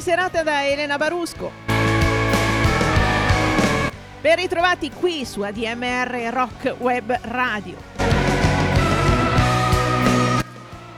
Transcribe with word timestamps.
serata 0.00 0.42
da 0.42 0.66
Elena 0.66 0.96
Barusco. 0.96 1.52
Ben 4.20 4.36
ritrovati 4.36 4.90
qui 4.90 5.24
su 5.24 5.42
ADMR 5.42 6.30
Rock 6.30 6.74
Web 6.78 7.18
Radio. 7.22 7.76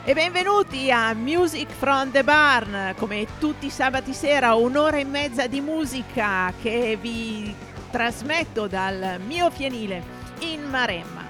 E 0.04 0.14
benvenuti 0.14 0.90
a 0.90 1.14
Music 1.14 1.70
from 1.70 2.10
the 2.10 2.24
Barn, 2.24 2.94
come 2.96 3.26
tutti 3.38 3.66
i 3.66 3.70
sabati 3.70 4.12
sera, 4.12 4.54
un'ora 4.54 4.96
e 4.96 5.04
mezza 5.04 5.46
di 5.46 5.60
musica 5.60 6.52
che 6.60 6.98
vi 7.00 7.54
trasmetto 7.90 8.66
dal 8.66 9.20
mio 9.24 9.50
fienile 9.50 10.02
in 10.40 10.62
Maremma. 10.62 11.21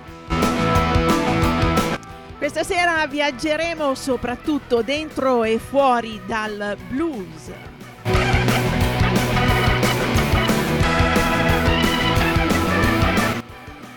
Questa 2.42 2.64
sera 2.64 3.06
viaggeremo 3.06 3.94
soprattutto 3.94 4.82
dentro 4.82 5.44
e 5.44 5.60
fuori 5.60 6.20
dal 6.26 6.76
blues. 6.88 7.52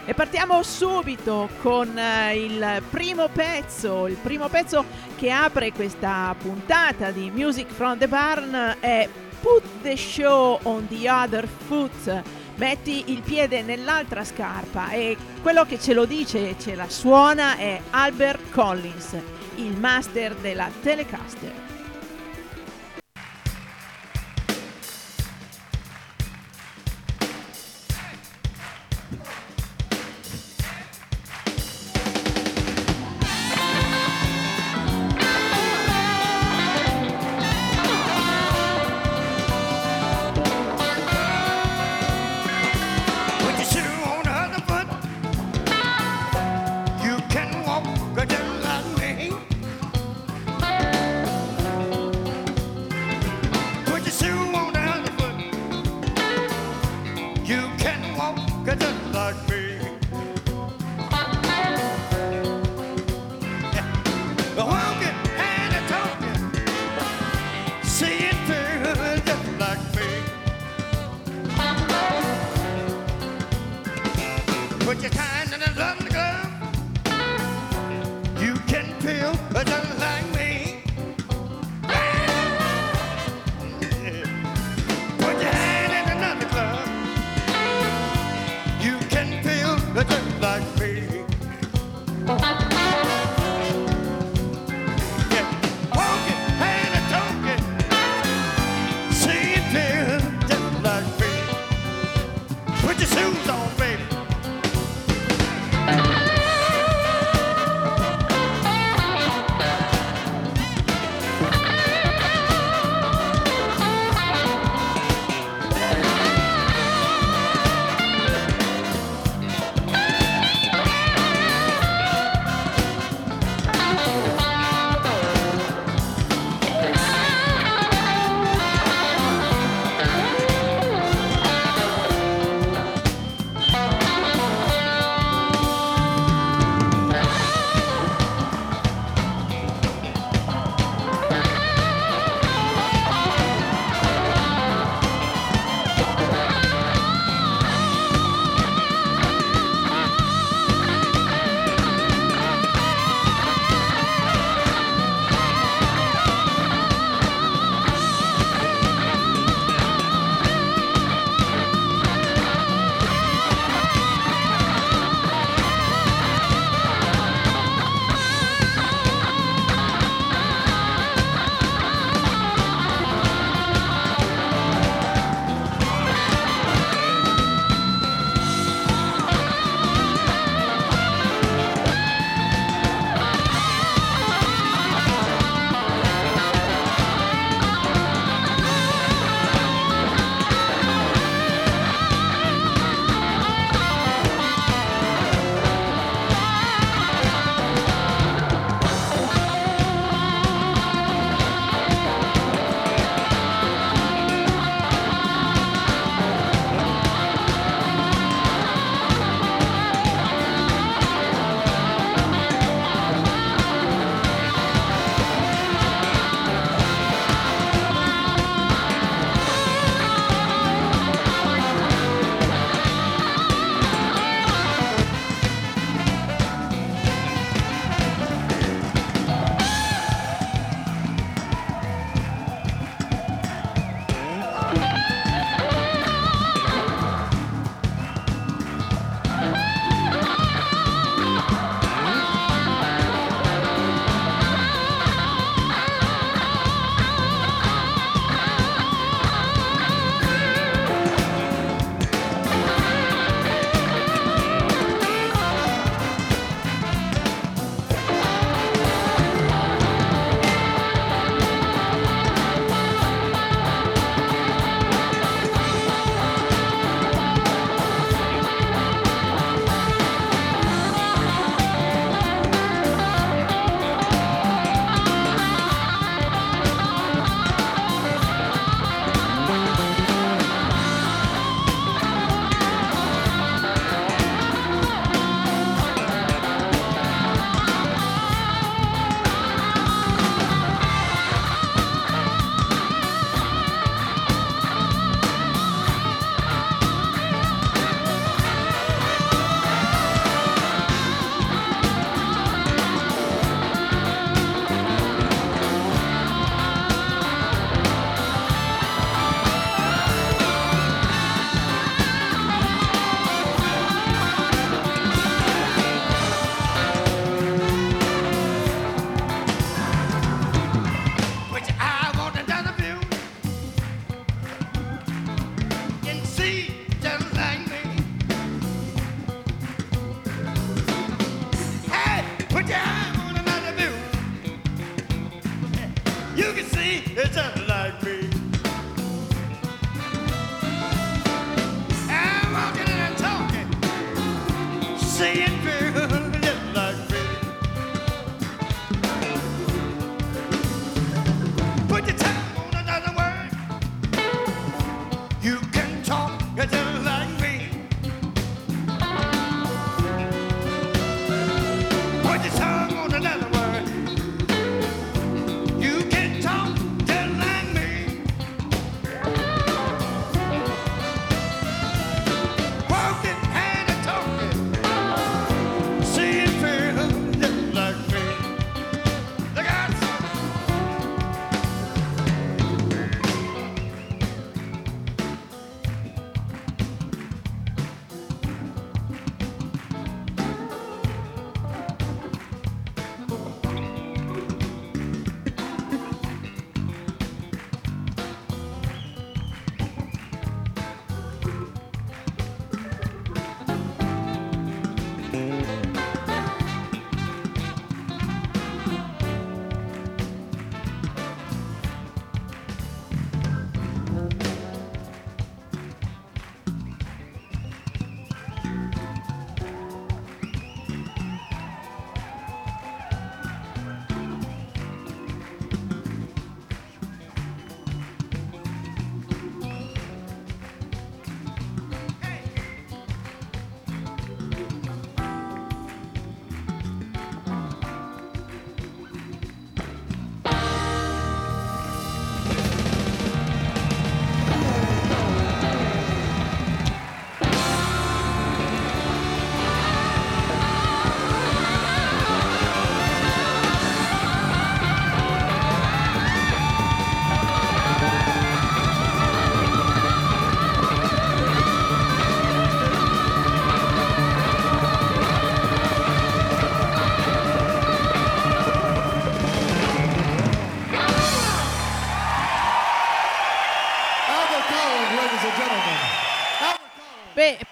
E 0.05 0.13
partiamo 0.13 0.61
subito 0.61 1.49
con 1.59 1.97
eh, 1.97 2.37
il 2.37 2.83
primo 2.91 3.29
pezzo, 3.29 4.05
il 4.05 4.17
primo 4.17 4.47
pezzo 4.47 4.85
che 5.15 5.31
apre 5.31 5.71
questa 5.71 6.35
puntata 6.39 7.09
di 7.09 7.31
Music 7.31 7.71
from 7.71 7.97
the 7.97 8.07
Barn 8.07 8.75
è 8.79 9.09
Put 9.41 9.63
the 9.81 9.97
Show 9.97 10.59
on 10.61 10.87
the 10.87 11.09
Other 11.09 11.47
Foot 11.47 12.21
metti 12.55 13.11
il 13.11 13.21
piede 13.21 13.61
nell'altra 13.61 14.23
scarpa 14.23 14.91
e 14.91 15.17
quello 15.41 15.65
che 15.65 15.79
ce 15.79 15.93
lo 15.93 16.05
dice 16.05 16.49
e 16.49 16.55
ce 16.59 16.75
la 16.75 16.89
suona 16.89 17.57
è 17.57 17.79
Albert 17.91 18.51
Collins, 18.51 19.15
il 19.55 19.77
master 19.77 20.35
della 20.35 20.69
Telecaster. 20.81 21.64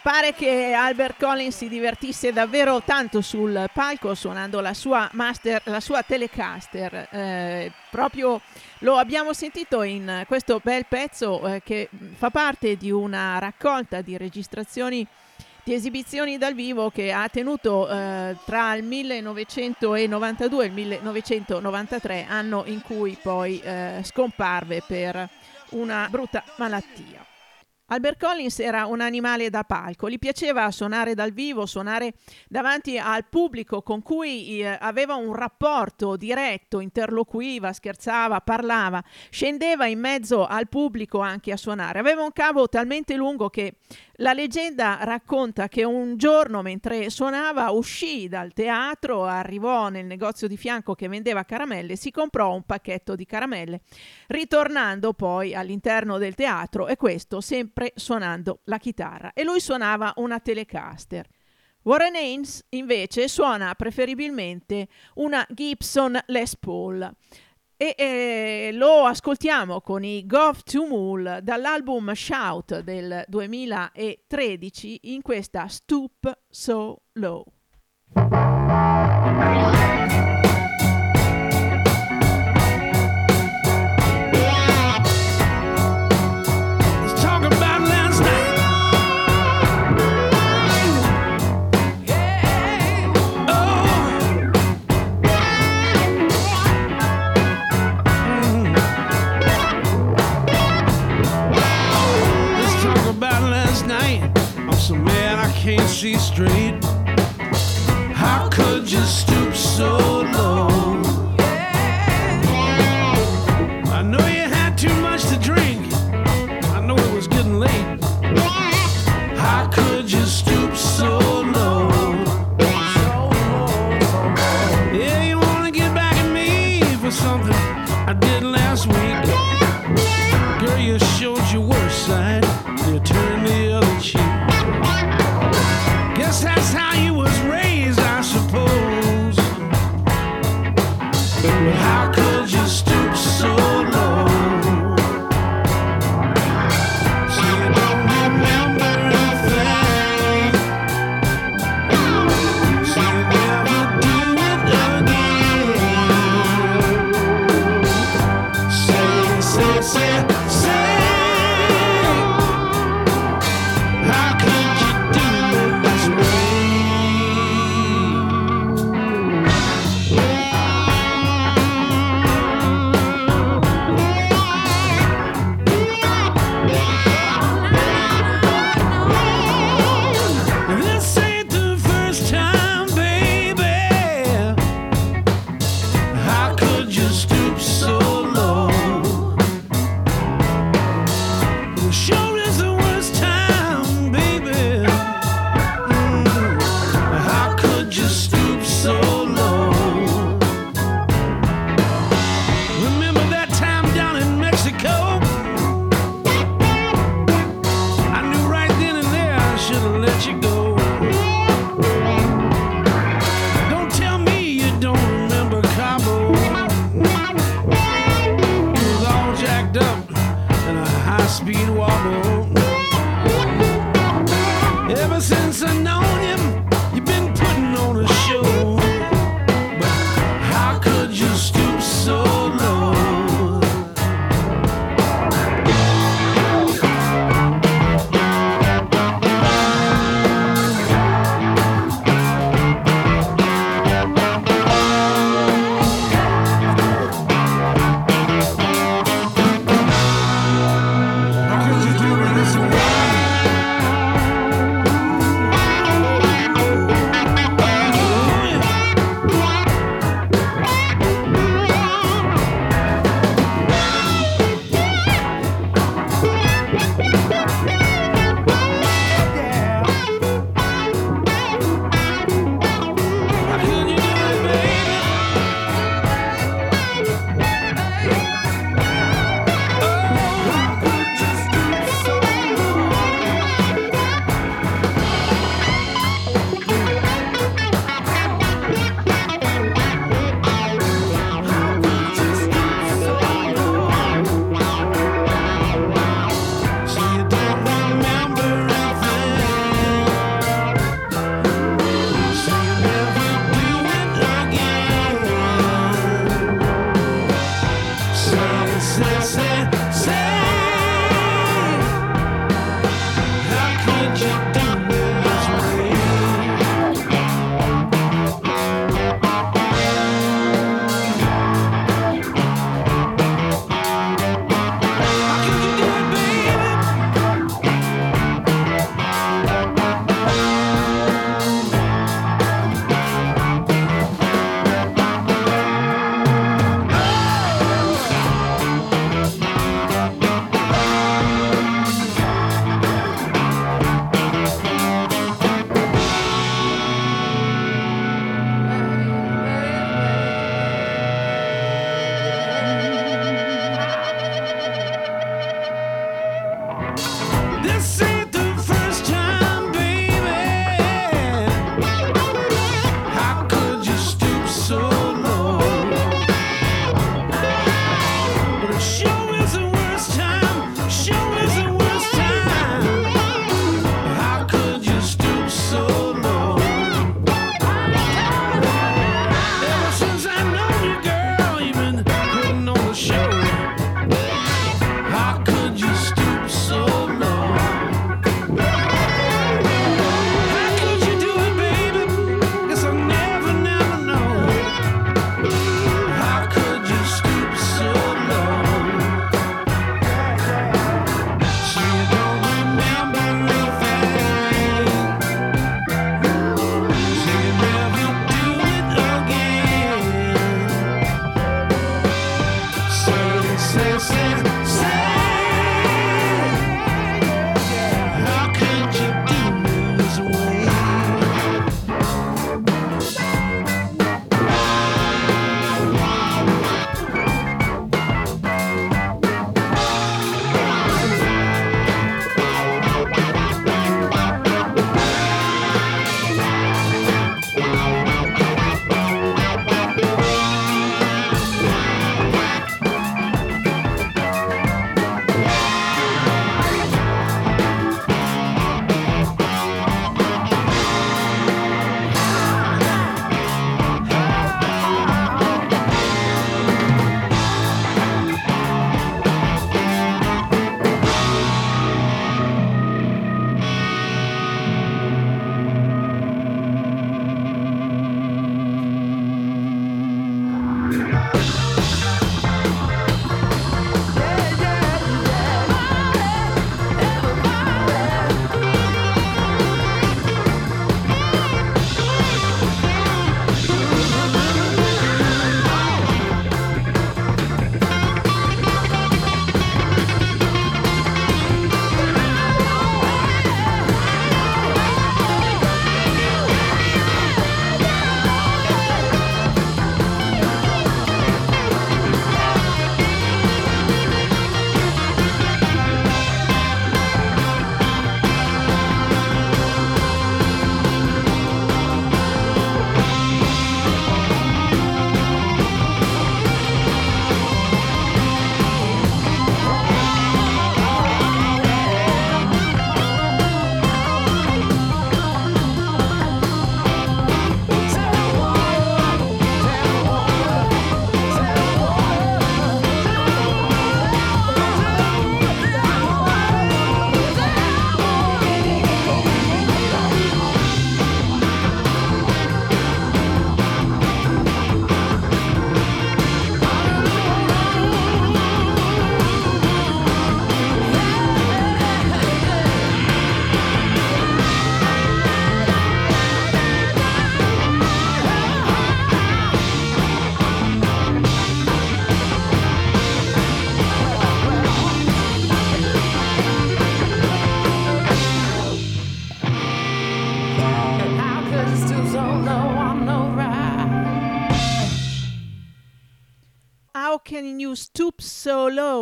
Pare 0.04 0.34
che 0.34 0.74
Albert 0.74 1.18
Collins 1.18 1.56
si 1.56 1.70
divertisse 1.70 2.34
davvero 2.34 2.82
tanto 2.84 3.22
sul 3.22 3.70
palco 3.74 4.14
suonando 4.14 4.60
la 4.60 4.74
sua 4.74 5.10
master, 5.14 5.62
la 5.66 5.80
sua 5.80 6.04
Telecaster. 6.04 7.08
Eh, 7.10 7.72
proprio 7.90 8.42
lo 8.80 8.98
abbiamo 8.98 9.32
sentito 9.32 9.82
in 9.82 10.26
questo 10.28 10.60
bel 10.62 10.86
pezzo 10.88 11.48
eh, 11.48 11.62
che 11.64 11.90
fa 12.16 12.30
parte 12.30 12.76
di 12.76 12.92
una 12.92 13.40
raccolta 13.40 14.02
di 14.02 14.18
registrazioni 14.18 15.08
di 15.64 15.74
esibizioni 15.74 16.38
dal 16.38 16.54
vivo 16.54 16.90
che 16.90 17.14
ha 17.14 17.30
tenuto 17.30 17.90
eh, 17.90 18.36
tra 18.46 18.76
il 18.76 18.84
1992 18.84 20.64
e 20.64 20.68
il 20.68 20.74
1993, 20.74 22.26
anno 22.28 22.64
in 22.66 22.82
cui 22.82 23.18
poi 23.22 23.62
eh, 23.62 24.02
scomparve 24.04 24.84
per 24.86 25.30
una 25.70 26.08
brutta 26.10 26.44
malattia. 26.58 27.26
Albert 27.94 28.20
Collins 28.20 28.58
era 28.58 28.88
un 28.88 29.02
animale 29.02 29.52
da 29.52 29.64
palco, 29.64 30.10
gli 30.10 30.18
piaceva 30.18 30.72
suonare 30.72 31.14
dal 31.14 31.32
vivo, 31.32 31.68
suonare 31.68 32.16
davanti 32.48 32.98
al 32.98 33.26
pubblico 33.30 33.84
con 33.84 34.02
cui 34.02 34.62
eh, 34.62 34.78
aveva 34.80 35.14
un 35.14 35.32
rapporto 35.36 36.16
diretto, 36.16 36.80
interloquiva, 36.80 37.72
scherzava, 37.72 38.42
parlava, 38.42 39.04
scendeva 39.30 39.86
in 39.86 40.00
mezzo 40.00 40.48
al 40.48 40.70
pubblico 40.70 41.20
anche 41.20 41.52
a 41.52 41.58
suonare. 41.58 42.00
Aveva 42.00 42.24
un 42.24 42.32
cavo 42.34 42.68
talmente 42.68 43.16
lungo 43.16 43.52
che 43.52 43.76
la 44.18 44.34
leggenda 44.34 45.00
racconta 45.02 45.68
che 45.68 45.84
un 45.84 46.18
giorno 46.18 46.62
mentre 46.62 47.10
suonava 47.10 47.72
uscì 47.72 48.28
dal 48.28 48.54
teatro, 48.54 49.26
arrivò 49.26 49.90
nel 49.90 50.06
negozio 50.06 50.48
di 50.48 50.56
fianco 50.56 50.94
che 50.94 51.08
vendeva 51.08 51.44
caramelle, 51.46 51.96
si 51.96 52.12
comprò 52.12 52.54
un 52.54 52.62
pacchetto 52.62 53.16
di 53.16 53.26
caramelle, 53.26 53.82
ritornando 54.28 55.14
poi 55.14 55.56
all'interno 55.56 56.20
del 56.20 56.36
teatro 56.36 56.88
e 56.88 56.96
questo 56.96 57.42
sempre 57.42 57.92
suonando 57.96 58.60
la 58.66 58.78
chitarra. 58.78 59.34
E 59.34 59.44
lui 59.44 59.60
suonava 59.60 60.14
una 60.18 60.40
Telecaster. 60.40 61.28
Warren 61.82 62.16
Haynes 62.16 62.64
invece 62.70 63.28
suona 63.28 63.74
preferibilmente 63.74 64.88
una 65.16 65.46
Gibson 65.50 66.18
Les 66.28 66.56
Paul 66.56 67.14
e 67.84 67.96
eh, 67.98 68.72
lo 68.72 69.04
ascoltiamo 69.04 69.82
con 69.82 70.06
i 70.06 70.26
Gov 70.26 70.64
to 70.64 70.86
Mool 70.86 71.40
dall'album 71.42 72.14
Shout 72.14 72.80
del 72.80 73.26
2013 73.28 75.00
in 75.04 75.22
questa 75.22 75.68
Stoop 75.68 76.44
So 76.50 77.02
Low. 77.14 77.44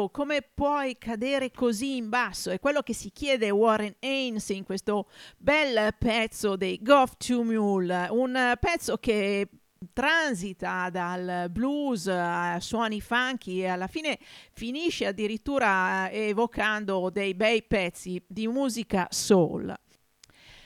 Low? 0.02 0.10
Come 0.10 0.42
puoi 0.42 0.98
cadere 0.98 1.52
così 1.52 1.98
in 1.98 2.10
basso? 2.10 2.50
È 2.50 2.60
quello 2.60 2.82
che 2.82 2.94
si 2.94 3.12
chiede 3.12 3.50
Warren 3.50 3.96
Haynes 4.00 4.50
in 4.50 4.64
questo 4.64 5.08
bel 5.38 5.96
pezzo 5.98 6.56
dei 6.56 6.80
Goff 6.82 7.14
to 7.18 7.44
Mule, 7.44 8.08
un 8.10 8.58
pezzo 8.60 8.98
che 8.98 9.48
transita 9.94 10.90
dal 10.92 11.50
blues 11.50 12.08
a 12.08 12.60
suoni 12.60 13.02
funky 13.02 13.62
e 13.62 13.68
alla 13.68 13.88
fine 13.88 14.20
finisce 14.54 15.08
addirittura 15.08 16.10
evocando 16.12 17.10
dei 17.10 17.34
bei 17.34 17.64
pezzi 17.64 18.24
di 18.28 18.48
musica 18.48 19.08
soul. 19.10 19.74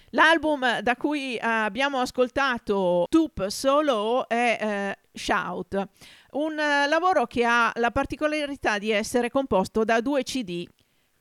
L'album 0.10 0.80
da 0.80 0.96
cui 0.96 1.38
abbiamo 1.40 2.00
ascoltato 2.00 3.04
Stoop 3.08 3.48
Solo 3.48 4.30
è 4.30 4.58
eh, 4.62 5.05
Shout, 5.16 5.88
un 6.32 6.52
uh, 6.54 6.90
lavoro 6.90 7.26
che 7.26 7.44
ha 7.44 7.72
la 7.76 7.92
particolarità 7.92 8.78
di 8.78 8.92
essere 8.92 9.30
composto 9.30 9.84
da 9.84 10.02
due 10.02 10.24
CD. 10.24 10.68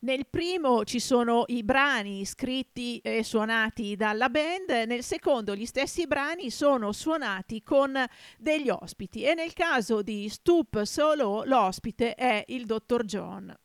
Nel 0.05 0.27
primo 0.29 0.85
ci 0.85 1.01
sono 1.01 1.45
i 1.47 1.63
brani 1.63 2.27
scritti 2.27 2.99
e 2.99 3.23
suonati 3.23 3.97
dalla 3.97 4.29
band, 4.29 4.87
nel 4.87 5.03
secondo 5.03 5.57
gli 5.57 5.65
stessi 5.65 6.07
brani 6.07 6.51
sono 6.51 6.93
suonati 6.93 7.63
con 7.63 7.99
degli 8.37 8.69
ospiti 8.69 9.23
e 9.23 9.33
nel 9.33 9.55
caso 9.55 10.03
di 10.03 10.29
Stoop 10.29 10.83
Solo 10.83 11.45
l'ospite 11.45 12.15
è 12.15 12.45
il 12.49 12.67
Dr. 12.67 13.05
John. 13.05 13.57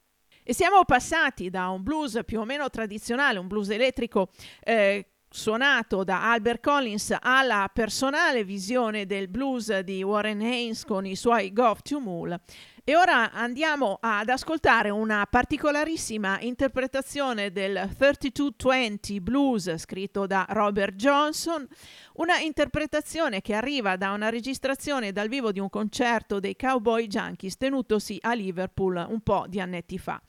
E 0.42 0.54
siamo 0.54 0.86
passati 0.86 1.50
da 1.50 1.68
un 1.68 1.84
blues 1.84 2.22
più 2.26 2.40
o 2.40 2.46
meno 2.46 2.70
tradizionale, 2.70 3.38
un 3.38 3.48
blues 3.48 3.70
elettrico 3.70 4.30
eh, 4.62 5.06
suonato 5.30 6.04
da 6.04 6.32
Albert 6.32 6.62
Collins 6.62 7.16
alla 7.20 7.70
personale 7.72 8.44
visione 8.44 9.06
del 9.06 9.28
blues 9.28 9.80
di 9.80 10.02
Warren 10.02 10.42
Haynes 10.42 10.84
con 10.86 11.06
i 11.06 11.16
suoi 11.16 11.54
Gov 11.54 11.82
to 11.82 12.00
Mule. 12.00 12.40
E 12.84 12.96
ora 12.96 13.32
andiamo 13.32 14.00
ad 14.02 14.30
ascoltare 14.30 14.90
una 14.90 15.28
particolarissima 15.30 16.40
interpretazione 16.42 17.52
del 17.52 17.74
3220 17.96 19.22
blues 19.22 19.76
scritto 19.78 20.26
da 20.26 20.48
Robert 20.50 20.96
Johnson, 20.96 21.68
una 22.14 22.40
interpretazione 22.40 23.42
che 23.42 23.54
arriva 23.54 23.96
da 23.96 24.12
una 24.12 24.30
registrazione 24.30 25.12
dal 25.12 25.28
vivo 25.28 25.52
di 25.52 25.60
un 25.60 25.70
concerto 25.70 26.40
dei 26.40 26.56
Cowboy 26.56 27.06
Junkies 27.06 27.58
tenutosi 27.58 28.18
a 28.22 28.34
Liverpool 28.34 29.06
un 29.08 29.22
po' 29.22 29.46
di 29.48 29.60
annetti 29.60 30.00
fa. 30.00 30.20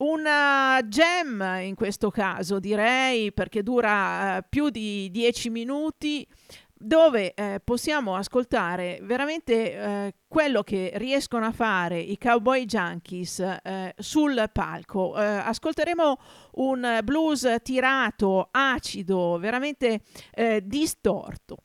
Una 0.00 0.80
gem 0.86 1.40
in 1.62 1.74
questo 1.74 2.10
caso 2.10 2.60
direi 2.60 3.32
perché 3.32 3.64
dura 3.64 4.36
eh, 4.36 4.44
più 4.48 4.70
di 4.70 5.10
10 5.10 5.50
minuti 5.50 6.24
dove 6.72 7.34
eh, 7.34 7.60
possiamo 7.64 8.14
ascoltare 8.14 9.00
veramente 9.02 9.72
eh, 9.72 10.14
quello 10.28 10.62
che 10.62 10.92
riescono 10.94 11.46
a 11.46 11.50
fare 11.50 11.98
i 11.98 12.16
cowboy 12.16 12.64
junkies 12.64 13.40
eh, 13.40 13.92
sul 13.98 14.48
palco. 14.52 15.18
Eh, 15.18 15.24
ascolteremo 15.24 16.16
un 16.52 17.00
blues 17.02 17.56
tirato, 17.64 18.48
acido, 18.52 19.36
veramente 19.38 20.02
eh, 20.32 20.60
distorto. 20.64 21.56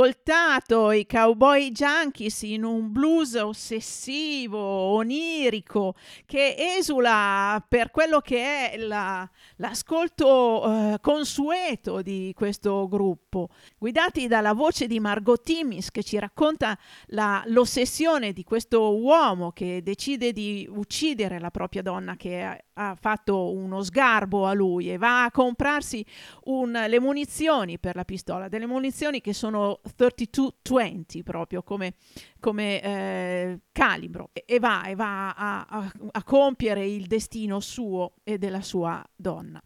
Ascoltato 0.00 0.90
i 0.90 1.06
Cowboy 1.06 1.72
Junkies 1.72 2.42
in 2.42 2.64
un 2.64 2.92
blues 2.92 3.32
ossessivo, 3.32 4.58
onirico, 4.58 5.94
che 6.26 6.54
esula 6.76 7.64
per 7.66 7.90
quello 7.90 8.20
che 8.20 8.72
è 8.72 8.76
la- 8.76 9.26
l'ascolto 9.56 10.92
eh, 10.92 10.98
consueto 11.00 12.02
di 12.02 12.32
questo 12.36 12.86
gruppo, 12.88 13.48
guidati 13.78 14.26
dalla 14.26 14.52
voce 14.52 14.86
di 14.86 15.00
Margot 15.00 15.42
Timmis 15.42 15.90
che 15.90 16.02
ci 16.02 16.18
racconta 16.18 16.78
la- 17.06 17.42
l'ossessione 17.46 18.34
di 18.34 18.44
questo 18.44 18.98
uomo 19.00 19.50
che 19.52 19.80
decide 19.82 20.32
di 20.32 20.68
uccidere 20.70 21.40
la 21.40 21.50
propria 21.50 21.80
donna 21.80 22.16
che 22.16 22.65
ha, 22.78 22.96
fatto 22.98 23.52
uno 23.52 23.82
sgarbo 23.82 24.46
a 24.46 24.52
lui 24.52 24.90
e 24.90 24.98
va 24.98 25.24
a 25.24 25.30
comprarsi 25.30 26.04
un- 26.44 26.84
le 26.88 27.00
munizioni 27.00 27.78
per 27.78 27.96
la 27.96 28.04
pistola, 28.04 28.48
delle 28.48 28.66
munizioni 28.66 29.20
che 29.20 29.32
sono 29.32 29.80
3220 29.94 31.22
proprio 31.22 31.62
come, 31.62 31.94
come, 32.40 32.82
eh, 32.82 33.60
calibro 33.72 34.30
e, 34.32 34.44
e 34.46 34.58
va, 34.58 34.84
e 34.84 34.94
va 34.94 35.34
a, 35.34 35.66
a- 35.68 35.92
a 36.12 36.22
compiere 36.24 36.86
il 36.86 37.06
destino 37.06 37.60
suo 37.60 38.14
e 38.24 38.38
della 38.38 38.62
sua 38.62 39.04
donna. 39.14 39.60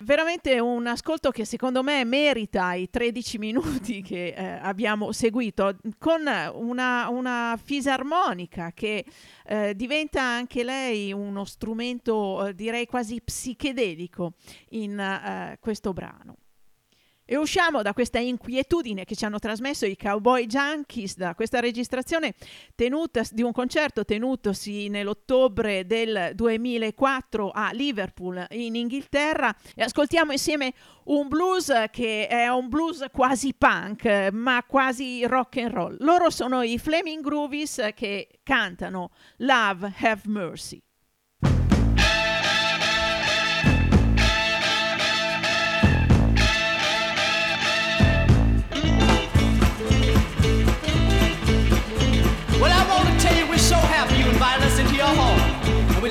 Veramente 0.00 0.58
un 0.60 0.86
ascolto 0.86 1.30
che 1.30 1.46
secondo 1.46 1.82
me 1.82 2.04
merita 2.04 2.74
i 2.74 2.90
13 2.90 3.38
minuti 3.38 4.02
che 4.04 4.34
eh, 4.36 4.44
abbiamo 4.60 5.10
seguito 5.12 5.76
con 5.98 6.22
una, 6.54 7.08
una 7.08 7.58
fisarmonica 7.62 8.72
che 8.74 9.06
eh, 9.46 9.74
diventa 9.74 10.20
anche 10.22 10.64
lei 10.64 11.12
uno 11.12 11.44
strumento 11.44 12.46
eh, 12.46 12.54
direi 12.54 12.86
quasi 12.86 13.22
psichedelico 13.22 14.34
in 14.70 14.98
eh, 14.98 15.56
questo 15.60 15.92
brano. 15.94 16.36
E 17.28 17.36
usciamo 17.36 17.82
da 17.82 17.92
questa 17.92 18.20
inquietudine 18.20 19.04
che 19.04 19.16
ci 19.16 19.24
hanno 19.24 19.40
trasmesso 19.40 19.84
i 19.84 19.96
Cowboy 19.96 20.46
Junkies 20.46 21.16
da 21.16 21.34
questa 21.34 21.58
registrazione 21.58 22.34
tenuta, 22.76 23.22
di 23.32 23.42
un 23.42 23.50
concerto 23.50 24.04
tenutosi 24.04 24.86
nell'ottobre 24.86 25.86
del 25.86 26.30
2004 26.36 27.50
a 27.50 27.70
Liverpool 27.72 28.46
in 28.50 28.76
Inghilterra 28.76 29.52
e 29.74 29.82
ascoltiamo 29.82 30.30
insieme 30.30 30.72
un 31.06 31.26
blues 31.26 31.72
che 31.90 32.28
è 32.28 32.46
un 32.46 32.68
blues 32.68 33.04
quasi 33.10 33.54
punk 33.54 34.28
ma 34.30 34.62
quasi 34.64 35.26
rock 35.26 35.56
and 35.56 35.72
roll. 35.72 35.96
Loro 35.98 36.30
sono 36.30 36.62
i 36.62 36.78
Flaming 36.78 37.24
Groovies 37.24 37.88
che 37.96 38.38
cantano 38.44 39.10
Love 39.38 39.92
Have 39.98 40.20
Mercy. 40.26 40.80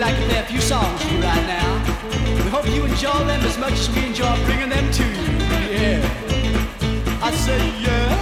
Like 0.05 0.17
to 0.17 0.25
play 0.25 0.37
a 0.37 0.43
few 0.43 0.61
songs 0.61 1.01
for 1.01 1.09
you 1.09 1.19
right 1.19 1.47
now. 1.47 1.83
We 2.43 2.51
hope 2.51 2.67
you 2.67 2.85
enjoy 2.85 3.25
them 3.25 3.41
as 3.41 3.57
much 3.57 3.73
as 3.73 3.89
we 3.89 4.05
enjoy 4.05 4.35
bringing 4.45 4.69
them 4.69 4.91
to 4.91 5.03
you. 5.03 5.33
Yeah. 5.73 7.19
I 7.23 7.31
said, 7.31 7.59
yeah. 7.81 8.14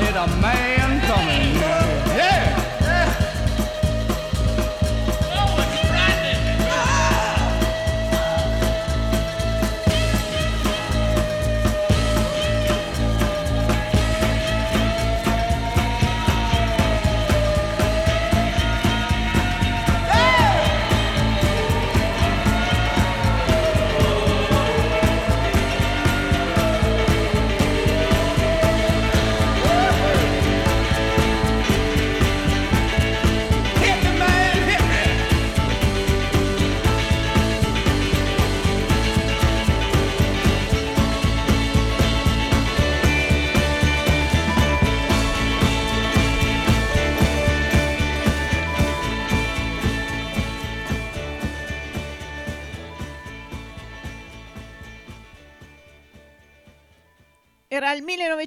Do 0.00 0.06
believe 0.06 0.14
I 0.14 0.16
hear 0.16 0.16
a 0.16 0.26
man 0.40 0.79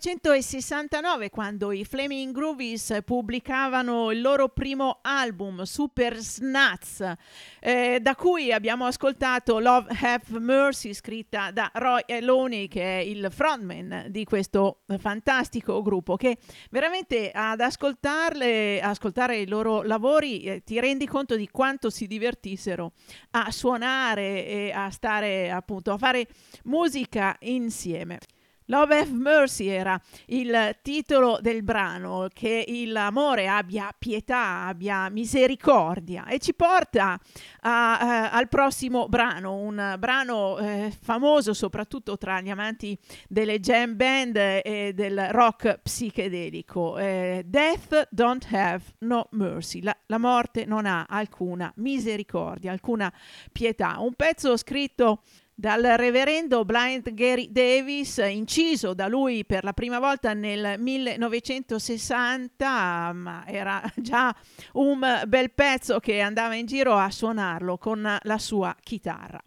1969 0.06 1.30
quando 1.30 1.72
i 1.72 1.86
Flaming 1.86 2.34
Groovies 2.34 3.00
pubblicavano 3.06 4.12
il 4.12 4.20
loro 4.20 4.50
primo 4.50 5.00
album, 5.02 5.62
Super 5.62 6.18
Snats, 6.18 7.14
eh, 7.62 8.00
da 8.02 8.14
cui 8.14 8.52
abbiamo 8.52 8.86
ascoltato 8.86 9.60
Love 9.60 9.96
Have 10.02 10.40
Mercy, 10.40 10.94
scritta 10.94 11.52
da 11.52 11.72
Roy 11.74 12.02
Eloni, 12.06 12.68
che 12.68 13.00
è 13.00 13.02
il 13.02 13.30
frontman 13.32 14.08
di 14.10 14.26
questo 14.26 14.82
fantastico 14.98 15.82
gruppo, 15.82 16.18
che 16.18 16.38
veramente 16.70 17.32
ad 17.34 17.62
ascoltarle, 17.62 18.82
ascoltare 18.82 19.38
i 19.38 19.48
loro 19.48 19.84
lavori, 19.84 20.42
eh, 20.42 20.64
ti 20.66 20.82
rendi 20.82 21.08
conto 21.08 21.38
di 21.38 21.48
quanto 21.50 21.90
si 21.90 22.08
divertissero 22.08 22.92
a 23.32 23.50
suonare 23.52 24.46
e 24.46 24.72
a 24.76 24.90
stare 24.90 25.50
appunto 25.50 25.94
a 25.94 25.98
fare 25.98 26.28
musica 26.64 27.38
insieme. 27.40 28.20
Love 28.68 28.98
Have 28.98 29.12
Mercy 29.12 29.68
era 29.68 30.00
il 30.28 30.78
titolo 30.82 31.38
del 31.42 31.64
brano, 31.64 32.28
che 32.34 32.66
l'amore 32.88 33.48
abbia 33.48 33.94
pietà, 33.98 34.66
abbia 34.66 35.10
misericordia 35.10 36.26
e 36.28 36.40
ci 36.40 36.54
porta 36.54 37.20
a- 37.62 38.00
a- 38.00 38.32
al 38.32 38.48
prossimo 38.48 39.08
brano, 39.08 39.56
un 39.56 39.96
brano 40.00 40.58
eh, 40.60 40.94
famoso 41.02 41.54
soprattutto 41.54 42.18
tra 42.18 42.42
gli 42.42 42.50
amanti 42.50 42.98
delle 43.28 43.60
jam 43.60 43.96
band 43.96 44.36
e 44.38 44.92
del 44.96 45.28
rock 45.32 45.80
psichedelico. 45.82 46.98
eh, 46.98 47.44
Death 47.46 48.08
Don't 48.12 48.48
Have 48.52 48.84
No 49.00 49.28
Mercy, 49.32 49.82
la, 49.82 49.96
la 50.08 50.18
morte 50.18 50.66
non 50.66 50.86
ha 50.86 51.06
alcuna 51.08 51.72
misericordia, 51.78 52.72
alcuna 52.72 53.12
pietà. 53.52 53.96
Un 54.00 54.14
pezzo 54.14 54.56
scritto 54.58 55.22
dal 55.56 55.82
reverendo 55.82 56.66
Blind 56.66 57.14
Gary 57.14 57.50
Davis, 57.52 58.18
inciso 58.18 58.94
da 58.94 59.08
lui 59.08 59.46
per 59.46 59.64
la 59.64 59.72
prima 59.74 60.00
volta 60.00 60.34
nel 60.34 60.80
1960, 60.80 63.12
ma 63.14 63.46
era 63.46 63.82
già 63.96 64.36
un 64.74 65.22
bel 65.28 65.52
pezzo 65.52 66.00
che 66.00 66.20
andava 66.22 66.56
in 66.56 66.66
giro 66.66 66.96
a 66.96 67.12
suonarlo 67.12 67.78
con 67.78 68.18
la 68.22 68.38
sua 68.38 68.76
chitarra. 68.82 69.42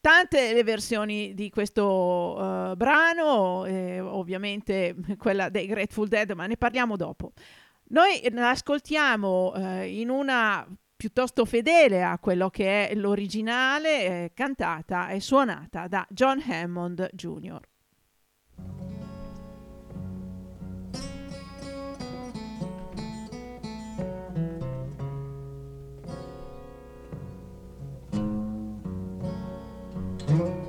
Tante 0.00 0.52
le 0.52 0.62
versioni 0.62 1.34
di 1.34 1.50
questo 1.50 2.70
eh, 2.70 2.76
brano, 2.76 3.64
eh, 3.64 3.98
ovviamente 3.98 4.94
quella 5.18 5.48
dei 5.48 5.66
Grateful 5.66 6.06
Dead, 6.06 6.30
ma 6.30 6.46
ne 6.46 6.56
parliamo 6.56 6.96
dopo. 6.96 7.32
Noi 7.88 8.20
l'ascoltiamo 8.30 9.52
eh, 9.54 10.00
in 10.00 10.10
una 10.10 10.64
piuttosto 10.96 11.44
fedele 11.44 12.02
a 12.02 12.18
quello 12.18 12.48
che 12.48 12.88
è 12.88 12.94
l'originale, 12.94 14.04
eh, 14.04 14.30
cantata 14.34 15.10
e 15.10 15.20
suonata 15.20 15.86
da 15.86 16.06
John 16.10 16.42
Hammond 16.48 17.10
Jr. 17.12 17.60
Death 30.26 30.65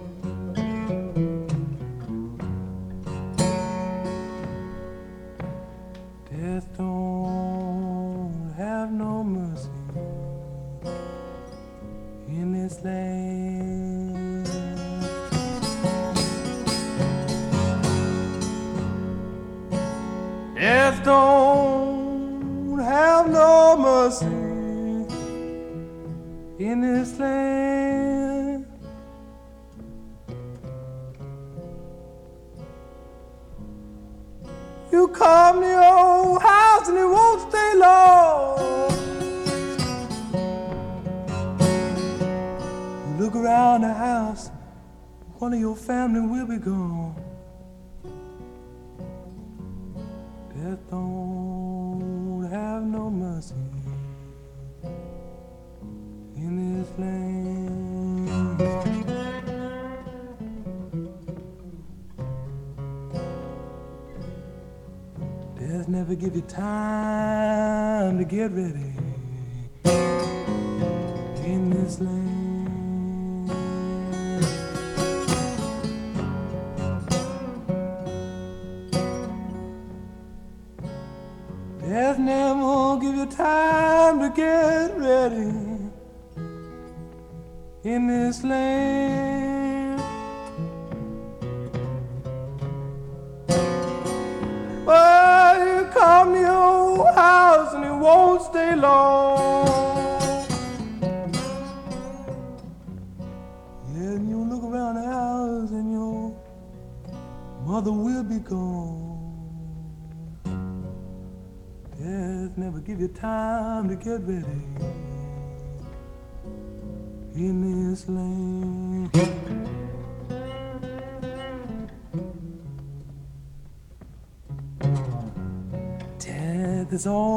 Death 127.08 127.37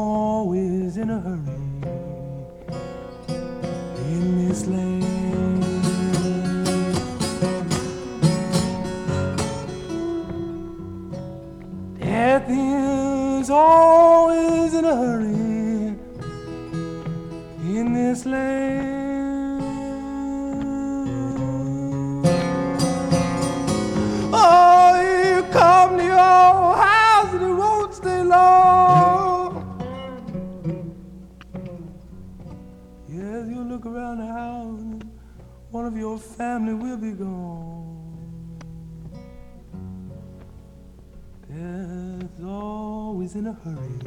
always 43.21 43.35
in 43.35 43.47
a 43.49 43.53
hurry 43.53 44.01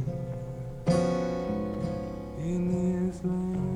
in 2.39 3.07
this 3.07 3.23
land. 3.23 3.72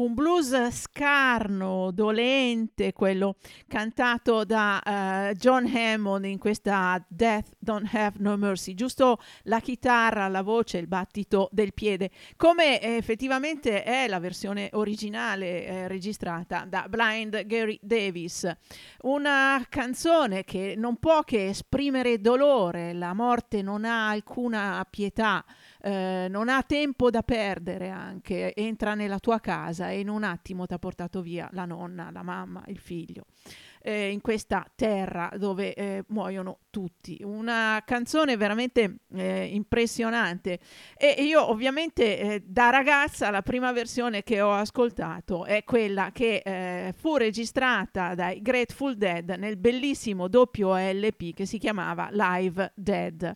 Un 0.00 0.14
blues 0.14 0.70
scarno, 0.70 1.90
dolente, 1.90 2.94
quello 2.94 3.36
cantato 3.68 4.46
da 4.46 4.80
eh, 4.80 5.34
John 5.34 5.66
Hammond 5.66 6.24
in 6.24 6.38
questa 6.38 7.04
Death 7.06 7.50
Don't 7.58 7.86
Have 7.92 8.16
No 8.16 8.38
Mercy, 8.38 8.72
giusto 8.72 9.18
la 9.42 9.60
chitarra, 9.60 10.26
la 10.28 10.40
voce, 10.40 10.78
il 10.78 10.86
battito 10.86 11.50
del 11.52 11.74
piede, 11.74 12.08
come 12.36 12.80
effettivamente 12.80 13.82
è 13.82 14.08
la 14.08 14.20
versione 14.20 14.70
originale 14.72 15.66
eh, 15.66 15.88
registrata 15.88 16.64
da 16.66 16.86
Blind 16.88 17.44
Gary 17.44 17.78
Davis. 17.82 18.50
Una 19.02 19.62
canzone 19.68 20.44
che 20.44 20.76
non 20.78 20.96
può 20.96 21.20
che 21.24 21.48
esprimere 21.48 22.22
dolore, 22.22 22.94
la 22.94 23.12
morte 23.12 23.60
non 23.60 23.84
ha 23.84 24.08
alcuna 24.08 24.82
pietà, 24.88 25.44
eh, 25.82 26.26
non 26.28 26.48
ha 26.48 26.62
tempo 26.62 27.10
da 27.10 27.22
perdere 27.22 27.88
anche, 27.88 28.54
entra 28.54 28.94
nella 28.94 29.18
tua 29.18 29.40
casa 29.40 29.90
e 29.90 30.00
in 30.00 30.08
un 30.08 30.24
attimo 30.24 30.66
ti 30.66 30.74
ha 30.74 30.78
portato 30.78 31.22
via 31.22 31.48
la 31.52 31.64
nonna, 31.64 32.10
la 32.12 32.22
mamma, 32.22 32.62
il 32.66 32.78
figlio. 32.78 33.26
Eh, 33.82 34.10
in 34.10 34.20
questa 34.20 34.66
terra 34.74 35.30
dove 35.36 35.74
eh, 35.74 36.04
muoiono 36.08 36.58
tutti. 36.70 37.20
Una 37.24 37.82
canzone 37.84 38.36
veramente 38.36 39.00
eh, 39.14 39.48
impressionante. 39.52 40.58
E 40.96 41.22
io 41.22 41.48
ovviamente 41.50 42.18
eh, 42.18 42.42
da 42.44 42.70
ragazza 42.70 43.30
la 43.30 43.42
prima 43.42 43.72
versione 43.72 44.22
che 44.22 44.40
ho 44.40 44.52
ascoltato 44.52 45.44
è 45.44 45.64
quella 45.64 46.10
che 46.12 46.42
eh, 46.44 46.94
fu 46.96 47.16
registrata 47.16 48.14
dai 48.14 48.40
Grateful 48.42 48.96
Dead 48.96 49.28
nel 49.30 49.56
bellissimo 49.56 50.28
doppio 50.28 50.76
LP 50.76 51.34
che 51.34 51.46
si 51.46 51.58
chiamava 51.58 52.08
Live 52.10 52.72
Dead. 52.74 53.34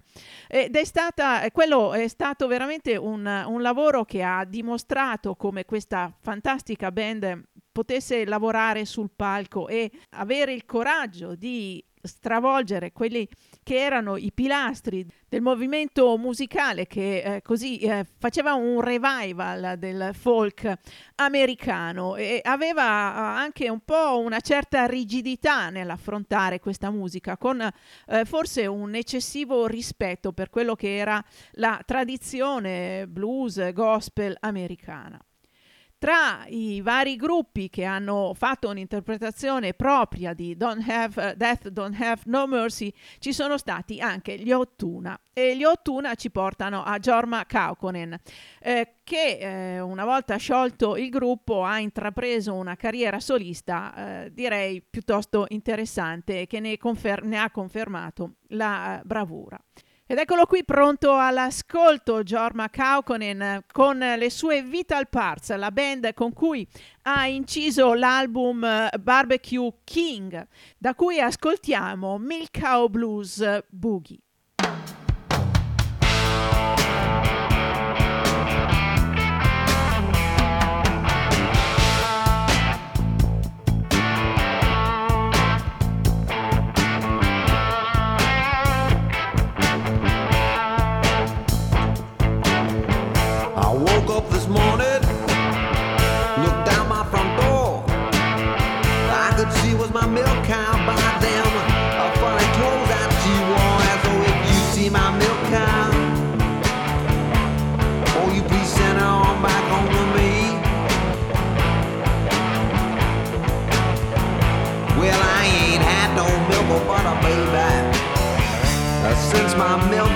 Ed 0.48 0.76
è 0.76 0.84
stata, 0.84 1.50
quello 1.50 1.92
è 1.92 2.08
stato 2.08 2.46
veramente 2.46 2.96
un, 2.96 3.26
un 3.46 3.62
lavoro 3.62 4.04
che 4.04 4.22
ha 4.22 4.44
dimostrato 4.44 5.34
come 5.34 5.64
questa 5.64 6.14
fantastica 6.20 6.92
band 6.92 7.52
potesse 7.74 8.24
lavorare 8.24 8.84
sul 8.84 9.10
palco 9.14 9.66
e 9.66 9.90
avere 10.10 10.52
il 10.52 10.64
coraggio 10.64 11.34
di 11.34 11.84
stravolgere 12.06 12.92
quelli 12.92 13.28
che 13.62 13.78
erano 13.78 14.16
i 14.16 14.30
pilastri 14.32 15.06
del 15.28 15.40
movimento 15.40 16.16
musicale 16.18 16.86
che 16.86 17.22
eh, 17.22 17.42
così 17.42 17.78
eh, 17.78 18.06
faceva 18.18 18.54
un 18.54 18.80
revival 18.80 19.76
del 19.78 20.10
folk 20.12 20.72
americano 21.16 22.14
e 22.14 22.40
aveva 22.44 22.82
eh, 22.82 23.40
anche 23.42 23.68
un 23.68 23.80
po' 23.80 24.20
una 24.20 24.40
certa 24.40 24.86
rigidità 24.86 25.70
nell'affrontare 25.70 26.60
questa 26.60 26.90
musica 26.90 27.36
con 27.36 27.60
eh, 27.60 28.24
forse 28.24 28.66
un 28.66 28.94
eccessivo 28.94 29.66
rispetto 29.66 30.32
per 30.32 30.50
quello 30.50 30.76
che 30.76 30.96
era 30.96 31.24
la 31.52 31.80
tradizione 31.84 33.06
blues 33.08 33.72
gospel 33.72 34.36
americana. 34.40 35.18
Tra 36.04 36.44
i 36.48 36.82
vari 36.82 37.16
gruppi 37.16 37.70
che 37.70 37.84
hanno 37.84 38.34
fatto 38.34 38.68
un'interpretazione 38.68 39.72
propria 39.72 40.34
di 40.34 40.54
Don't 40.54 40.86
Have, 40.86 41.30
uh, 41.30 41.34
Death 41.34 41.68
Don't 41.68 41.98
Have 41.98 42.20
No 42.26 42.46
Mercy 42.46 42.92
ci 43.18 43.32
sono 43.32 43.56
stati 43.56 44.00
anche 44.00 44.36
gli 44.36 44.52
Ottuna 44.52 45.18
e 45.32 45.56
gli 45.56 45.64
Ottuna 45.64 46.14
ci 46.14 46.30
portano 46.30 46.82
a 46.82 46.98
Jorma 46.98 47.46
Kaukonen 47.46 48.20
eh, 48.60 48.96
che 49.02 49.38
eh, 49.38 49.80
una 49.80 50.04
volta 50.04 50.36
sciolto 50.36 50.98
il 50.98 51.08
gruppo 51.08 51.64
ha 51.64 51.78
intrapreso 51.78 52.52
una 52.52 52.76
carriera 52.76 53.18
solista 53.18 54.24
eh, 54.24 54.30
direi 54.30 54.82
piuttosto 54.82 55.46
interessante 55.48 56.46
che 56.46 56.60
ne, 56.60 56.76
confer- 56.76 57.22
ne 57.22 57.38
ha 57.38 57.50
confermato 57.50 58.34
la 58.48 59.00
bravura. 59.02 59.58
Ed 60.14 60.20
eccolo 60.20 60.46
qui 60.46 60.64
pronto 60.64 61.16
all'ascolto 61.16 62.22
Jorma 62.22 62.70
Kaukonen 62.70 63.64
con 63.72 63.98
le 63.98 64.30
sue 64.30 64.62
Vital 64.62 65.08
Parts, 65.08 65.52
la 65.56 65.72
band 65.72 66.14
con 66.14 66.32
cui 66.32 66.64
ha 67.02 67.26
inciso 67.26 67.94
l'album 67.94 68.90
Barbecue 69.00 69.72
King, 69.82 70.46
da 70.78 70.94
cui 70.94 71.18
ascoltiamo 71.18 72.16
Milk 72.18 72.60
Cow 72.60 72.86
Blues 72.86 73.64
Boogie. 73.68 74.20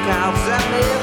shouts 0.08 0.48
at 0.48 0.64
me 0.72 0.97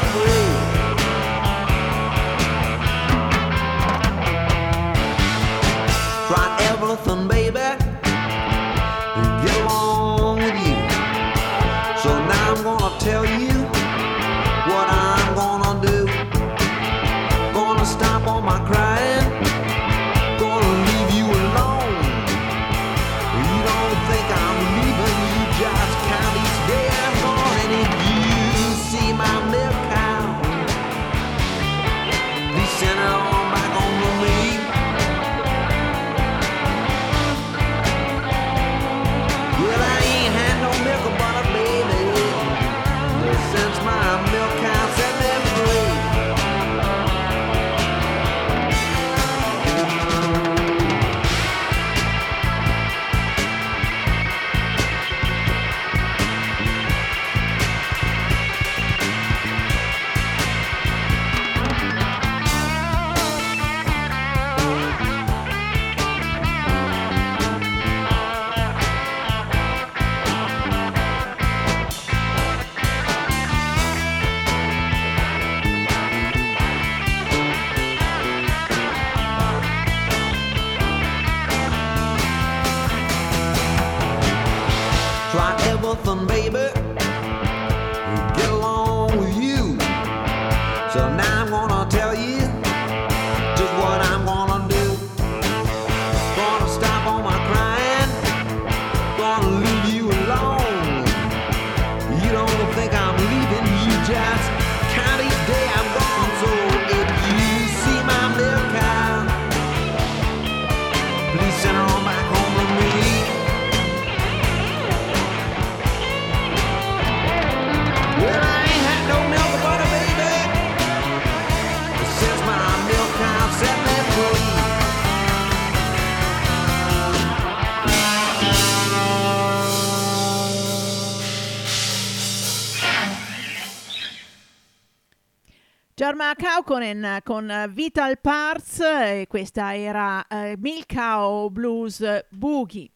Kaukonen 136.65 137.19
con 137.23 137.71
Vital 137.73 138.17
Parts 138.19 138.79
e 138.79 139.27
questa 139.29 139.75
era 139.75 140.25
eh, 140.25 140.55
Milkao 140.57 141.51
Blues 141.51 142.03
Boogie. 142.29 142.89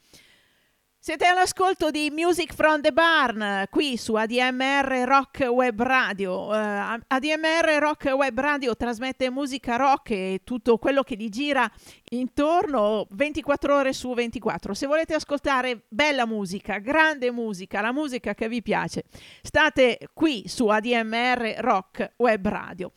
Siete 0.97 1.27
all'ascolto 1.27 1.91
di 1.91 2.09
Music 2.11 2.51
from 2.55 2.81
the 2.81 2.91
Barn 2.91 3.65
qui 3.69 3.95
su 3.95 4.15
ADMR 4.15 5.03
Rock 5.05 5.47
Web 5.51 5.83
Radio. 5.83 6.51
Eh, 6.51 6.57
uh, 6.57 6.99
ADMR 7.05 7.77
Rock 7.79 8.05
Web 8.05 8.39
Radio 8.39 8.75
trasmette 8.75 9.29
musica 9.29 9.75
rock 9.75 10.09
e 10.11 10.41
tutto 10.43 10.79
quello 10.79 11.03
che 11.03 11.15
gli 11.15 11.29
gira 11.29 11.71
intorno 12.09 13.05
24 13.11 13.75
ore 13.75 13.93
su 13.93 14.11
24. 14.15 14.73
Se 14.73 14.87
volete 14.87 15.13
ascoltare 15.13 15.83
bella 15.89 16.25
musica, 16.25 16.79
grande 16.79 17.29
musica, 17.29 17.81
la 17.81 17.93
musica 17.93 18.33
che 18.33 18.49
vi 18.49 18.63
piace, 18.63 19.03
state 19.43 20.09
qui 20.11 20.47
su 20.47 20.65
ADMR 20.69 21.57
Rock 21.59 22.13
Web 22.17 22.47
Radio. 22.47 22.91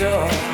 door. 0.00 0.49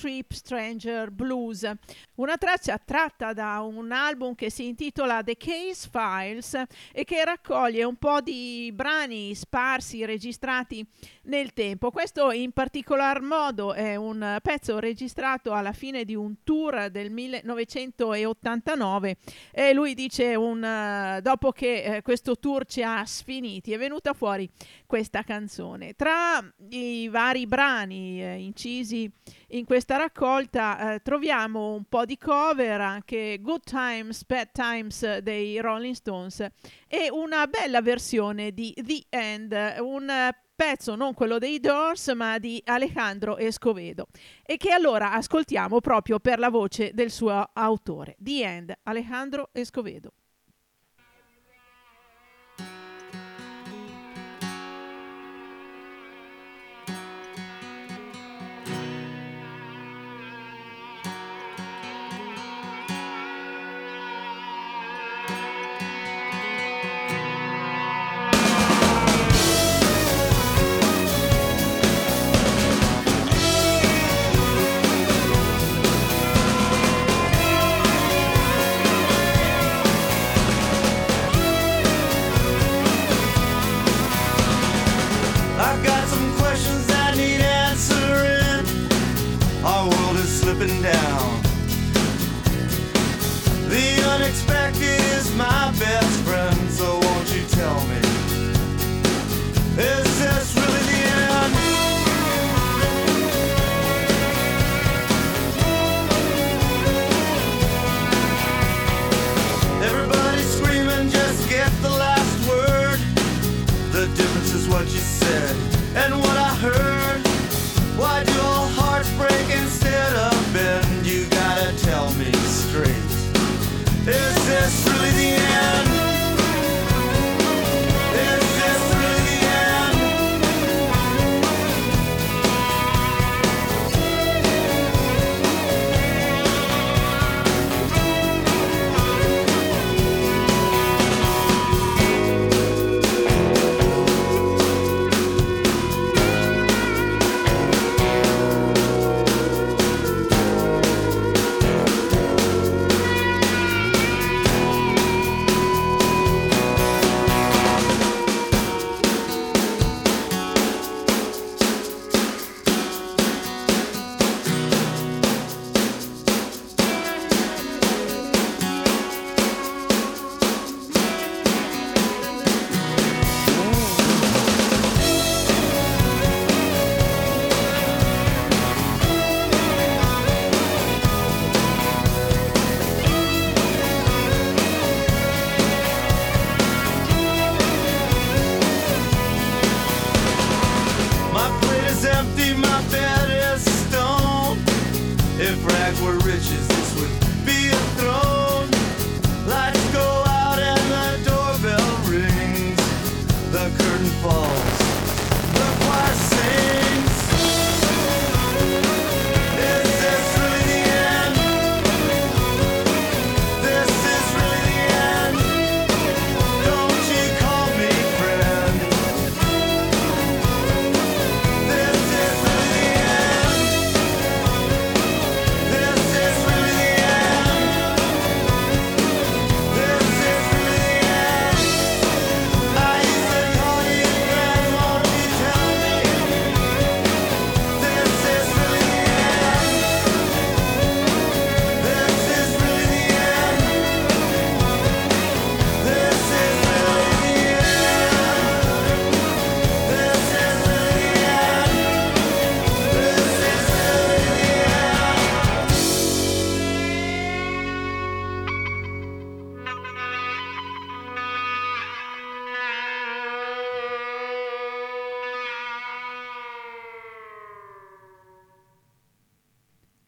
Trip 0.00 0.32
Stranger 0.32 1.10
Blues, 1.10 1.70
una 2.14 2.38
traccia 2.38 2.78
tratta 2.78 3.34
da 3.34 3.60
un 3.60 3.92
album 3.92 4.34
che 4.34 4.48
si 4.48 4.66
intitola 4.66 5.22
The 5.22 5.36
Case 5.36 5.90
Files 5.92 6.62
e 6.90 7.04
che 7.04 7.22
raccoglie 7.22 7.84
un 7.84 7.96
po' 7.96 8.22
di 8.22 8.72
brani 8.74 9.34
sparsi 9.34 10.06
registrati 10.06 10.86
nel 11.30 11.54
tempo. 11.54 11.90
Questo 11.92 12.32
in 12.32 12.50
particolar 12.50 13.22
modo 13.22 13.72
è 13.72 13.94
un 13.94 14.38
pezzo 14.42 14.80
registrato 14.80 15.52
alla 15.52 15.72
fine 15.72 16.04
di 16.04 16.16
un 16.16 16.42
tour 16.42 16.90
del 16.90 17.10
1989 17.10 19.16
e 19.52 19.72
lui 19.72 19.94
dice 19.94 20.34
un, 20.34 20.62
eh, 20.62 21.20
dopo 21.22 21.52
che 21.52 21.82
eh, 21.82 22.02
questo 22.02 22.38
tour 22.38 22.66
ci 22.66 22.82
ha 22.82 23.02
sfiniti 23.06 23.72
è 23.72 23.78
venuta 23.78 24.12
fuori 24.12 24.50
questa 24.84 25.22
canzone. 25.22 25.94
Tra 25.94 26.44
i 26.70 27.08
vari 27.08 27.46
brani 27.46 28.22
eh, 28.22 28.34
incisi 28.38 29.10
in 29.50 29.64
questa 29.64 29.96
raccolta 29.96 30.94
eh, 30.94 31.00
troviamo 31.00 31.74
un 31.74 31.84
po' 31.84 32.04
di 32.04 32.18
cover, 32.18 32.80
anche 32.80 33.38
Good 33.40 33.62
Times, 33.64 34.24
Bad 34.24 34.50
Times 34.52 35.18
dei 35.18 35.60
Rolling 35.60 35.94
Stones 35.94 36.44
e 36.88 37.08
una 37.10 37.46
bella 37.46 37.80
versione 37.80 38.52
di 38.52 38.74
The 38.74 39.04
End, 39.08 39.76
un 39.78 40.10
eh, 40.10 40.36
pezzo 40.60 40.94
non 40.94 41.14
quello 41.14 41.38
dei 41.38 41.58
Doors 41.58 42.08
ma 42.08 42.38
di 42.38 42.60
Alejandro 42.66 43.38
Escovedo 43.38 44.08
e 44.44 44.58
che 44.58 44.72
allora 44.72 45.12
ascoltiamo 45.12 45.80
proprio 45.80 46.20
per 46.20 46.38
la 46.38 46.50
voce 46.50 46.90
del 46.92 47.10
suo 47.10 47.48
autore. 47.54 48.14
The 48.18 48.44
End, 48.44 48.72
Alejandro 48.82 49.48
Escovedo. 49.52 50.12
Is 90.60 90.82
down. 90.82 91.42
The 93.70 94.02
unexpected 94.14 95.00
is 95.16 95.34
my 95.34 95.72
best 95.78 96.20
friend, 96.20 96.70
so 96.70 96.98
won't 96.98 97.34
you 97.34 97.44
tell 97.48 97.80
me? 97.86 98.00
Is 99.78 100.09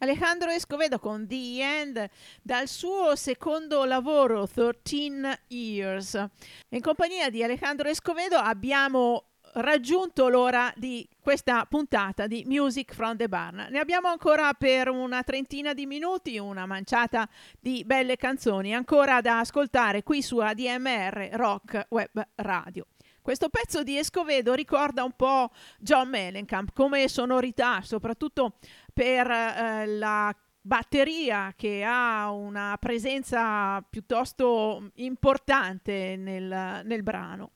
Alejandro 0.02 0.50
Escovedo 0.50 0.98
con 0.98 1.28
The 1.28 1.60
End 1.60 2.10
dal 2.42 2.66
suo 2.66 3.14
secondo 3.14 3.84
lavoro 3.84 4.48
13 4.48 5.22
Years. 5.46 6.26
In 6.70 6.80
compagnia 6.80 7.30
di 7.30 7.44
Alejandro 7.44 7.88
Escovedo 7.88 8.36
abbiamo 8.36 9.26
raggiunto 9.54 10.28
l'ora 10.28 10.72
di 10.76 11.08
questa 11.20 11.64
puntata 11.66 12.26
di 12.26 12.42
Music 12.48 12.92
from 12.94 13.16
the 13.16 13.28
Barn. 13.28 13.68
Ne 13.70 13.78
abbiamo 13.78 14.08
ancora 14.08 14.52
per 14.54 14.88
una 14.88 15.22
trentina 15.22 15.72
di 15.72 15.86
minuti, 15.86 16.36
una 16.36 16.66
manciata 16.66 17.28
di 17.60 17.84
belle 17.84 18.16
canzoni 18.16 18.74
ancora 18.74 19.20
da 19.20 19.38
ascoltare 19.38 20.02
qui 20.02 20.20
su 20.20 20.38
ADMR 20.38 21.28
Rock 21.34 21.86
Web 21.90 22.26
Radio. 22.36 22.86
Questo 23.22 23.50
pezzo 23.50 23.84
di 23.84 23.96
Escovedo 23.96 24.52
ricorda 24.52 25.04
un 25.04 25.12
po' 25.12 25.50
John 25.78 26.08
Mellencamp 26.08 26.72
come 26.72 27.06
sonorità, 27.06 27.80
soprattutto 27.82 28.56
per 28.92 29.30
eh, 29.30 29.86
la 29.86 30.36
batteria 30.60 31.52
che 31.56 31.84
ha 31.84 32.32
una 32.32 32.76
presenza 32.80 33.80
piuttosto 33.88 34.90
importante 34.94 36.16
nel, 36.16 36.82
nel 36.84 37.02
brano. 37.04 37.52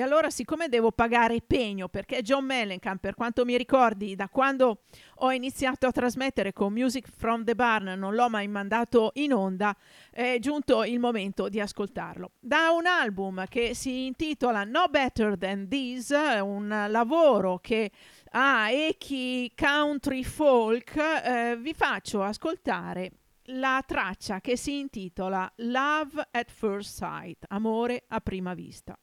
E 0.00 0.02
allora, 0.02 0.30
siccome 0.30 0.70
devo 0.70 0.92
pagare 0.92 1.42
pegno, 1.46 1.88
perché 1.88 2.22
John 2.22 2.46
Mellencamp, 2.46 3.00
per 3.00 3.14
quanto 3.14 3.44
mi 3.44 3.58
ricordi, 3.58 4.14
da 4.14 4.30
quando 4.30 4.84
ho 5.16 5.30
iniziato 5.30 5.86
a 5.86 5.92
trasmettere 5.92 6.54
con 6.54 6.72
Music 6.72 7.06
from 7.06 7.44
the 7.44 7.54
Barn, 7.54 7.98
non 7.98 8.14
l'ho 8.14 8.30
mai 8.30 8.48
mandato 8.48 9.10
in 9.16 9.34
onda, 9.34 9.76
è 10.10 10.38
giunto 10.40 10.84
il 10.84 10.98
momento 10.98 11.50
di 11.50 11.60
ascoltarlo. 11.60 12.30
Da 12.40 12.70
un 12.70 12.86
album 12.86 13.44
che 13.46 13.74
si 13.74 14.06
intitola 14.06 14.64
No 14.64 14.86
Better 14.88 15.36
Than 15.36 15.68
This, 15.68 16.08
un 16.08 16.86
lavoro 16.88 17.58
che 17.58 17.90
ha 18.30 18.70
echi 18.70 19.52
country 19.54 20.24
folk, 20.24 20.96
eh, 20.96 21.58
vi 21.60 21.74
faccio 21.74 22.22
ascoltare 22.22 23.10
la 23.52 23.84
traccia 23.86 24.40
che 24.40 24.56
si 24.56 24.78
intitola 24.78 25.52
Love 25.56 26.28
at 26.30 26.50
First 26.50 26.94
Sight, 26.96 27.44
amore 27.48 28.04
a 28.08 28.20
prima 28.22 28.54
vista. 28.54 28.96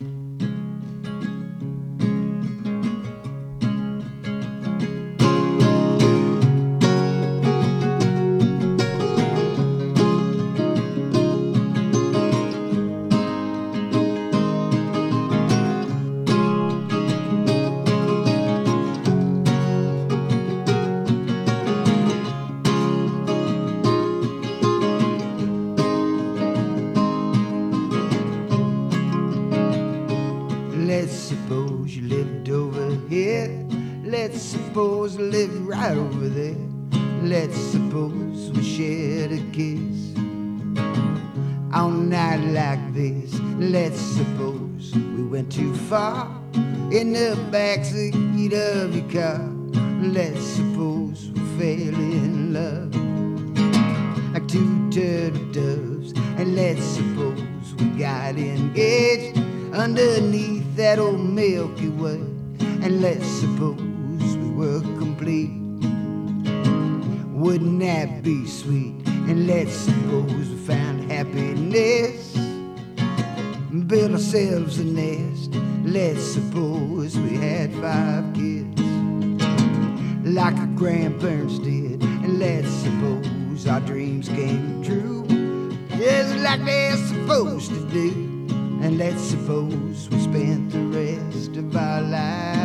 Thank 0.00 0.42
you. 0.42 0.47
Let's 34.38 34.50
suppose 34.50 35.16
you 35.16 35.24
lived 35.24 35.56
right 35.66 35.96
over 35.96 36.28
there. 36.28 36.54
Let's 37.24 37.56
suppose 37.56 38.52
we 38.52 38.62
shared 38.62 39.32
a 39.32 39.40
kiss. 39.50 40.14
On 41.74 41.92
a 41.92 42.06
night 42.06 42.44
like 42.52 42.94
this, 42.94 43.34
let's 43.58 43.98
suppose 43.98 44.94
we 44.94 45.24
went 45.24 45.50
too 45.50 45.74
far 45.74 46.28
in 46.92 47.14
the 47.14 47.36
backseat 47.50 48.52
of 48.52 48.94
your 48.94 49.10
car. 49.10 49.44
Let's 50.02 50.44
suppose 50.44 51.32
we 51.34 51.40
fell 51.58 52.00
in 52.00 52.52
love 52.54 52.94
like 54.32 54.46
two 54.46 54.88
turtle 54.92 55.44
doves. 55.50 56.12
And 56.38 56.54
let's 56.54 56.84
suppose 56.84 57.74
we 57.76 57.86
got 57.98 58.36
engaged 58.36 59.36
underneath 59.74 60.76
that 60.76 61.00
old 61.00 61.18
Milky 61.18 61.88
Way. 61.88 62.20
And 62.80 63.02
let's 63.02 63.26
suppose 63.26 63.80
we 63.80 63.87
were 64.58 64.80
complete. 64.98 65.52
Wouldn't 67.30 67.78
that 67.78 68.24
be 68.24 68.44
sweet? 68.44 69.06
And 69.06 69.46
let's 69.46 69.72
suppose 69.72 70.48
we 70.50 70.56
found 70.66 71.12
happiness, 71.12 72.36
build 73.86 74.10
ourselves 74.10 74.80
a 74.80 74.84
nest. 74.84 75.54
Let's 75.84 76.24
suppose 76.24 77.16
we 77.16 77.36
had 77.36 77.72
five 77.74 78.34
kids, 78.34 78.80
like 80.24 80.56
our 80.56 80.66
grandparents 80.74 81.60
did. 81.60 82.02
And 82.02 82.40
let's 82.40 82.68
suppose 82.68 83.64
our 83.68 83.80
dreams 83.82 84.28
came 84.28 84.82
true, 84.82 85.24
just 85.96 86.34
like 86.38 86.64
they're 86.64 86.96
supposed 86.96 87.70
to 87.70 87.88
do. 87.90 88.10
And 88.82 88.98
let's 88.98 89.22
suppose 89.22 90.08
we 90.10 90.18
spent 90.18 90.72
the 90.72 90.80
rest 90.80 91.56
of 91.56 91.76
our 91.76 92.00
life 92.00 92.57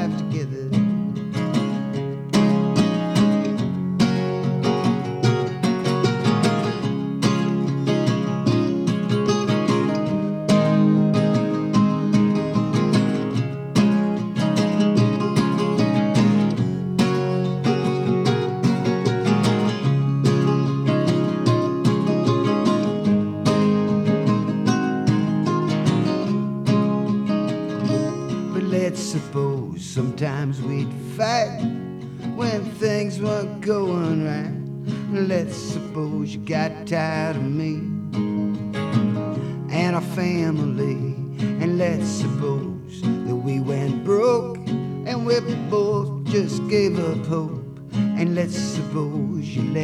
suppose 35.94 36.34
you 36.34 36.40
got 36.40 36.88
tired 36.88 37.36
of 37.36 37.44
me 37.44 37.76
and 39.70 39.96
our 39.96 40.02
family. 40.02 41.14
And 41.62 41.78
let's 41.78 42.08
suppose 42.08 43.02
that 43.04 43.36
we 43.36 43.60
went 43.60 44.04
broke 44.04 44.58
and 44.68 45.24
we 45.24 45.40
both 45.70 46.26
just 46.26 46.68
gave 46.68 46.98
up 46.98 47.24
hope. 47.28 47.62
And 47.94 48.34
let's 48.34 48.58
suppose 48.58 49.48
you 49.56 49.72
left 49.72 49.83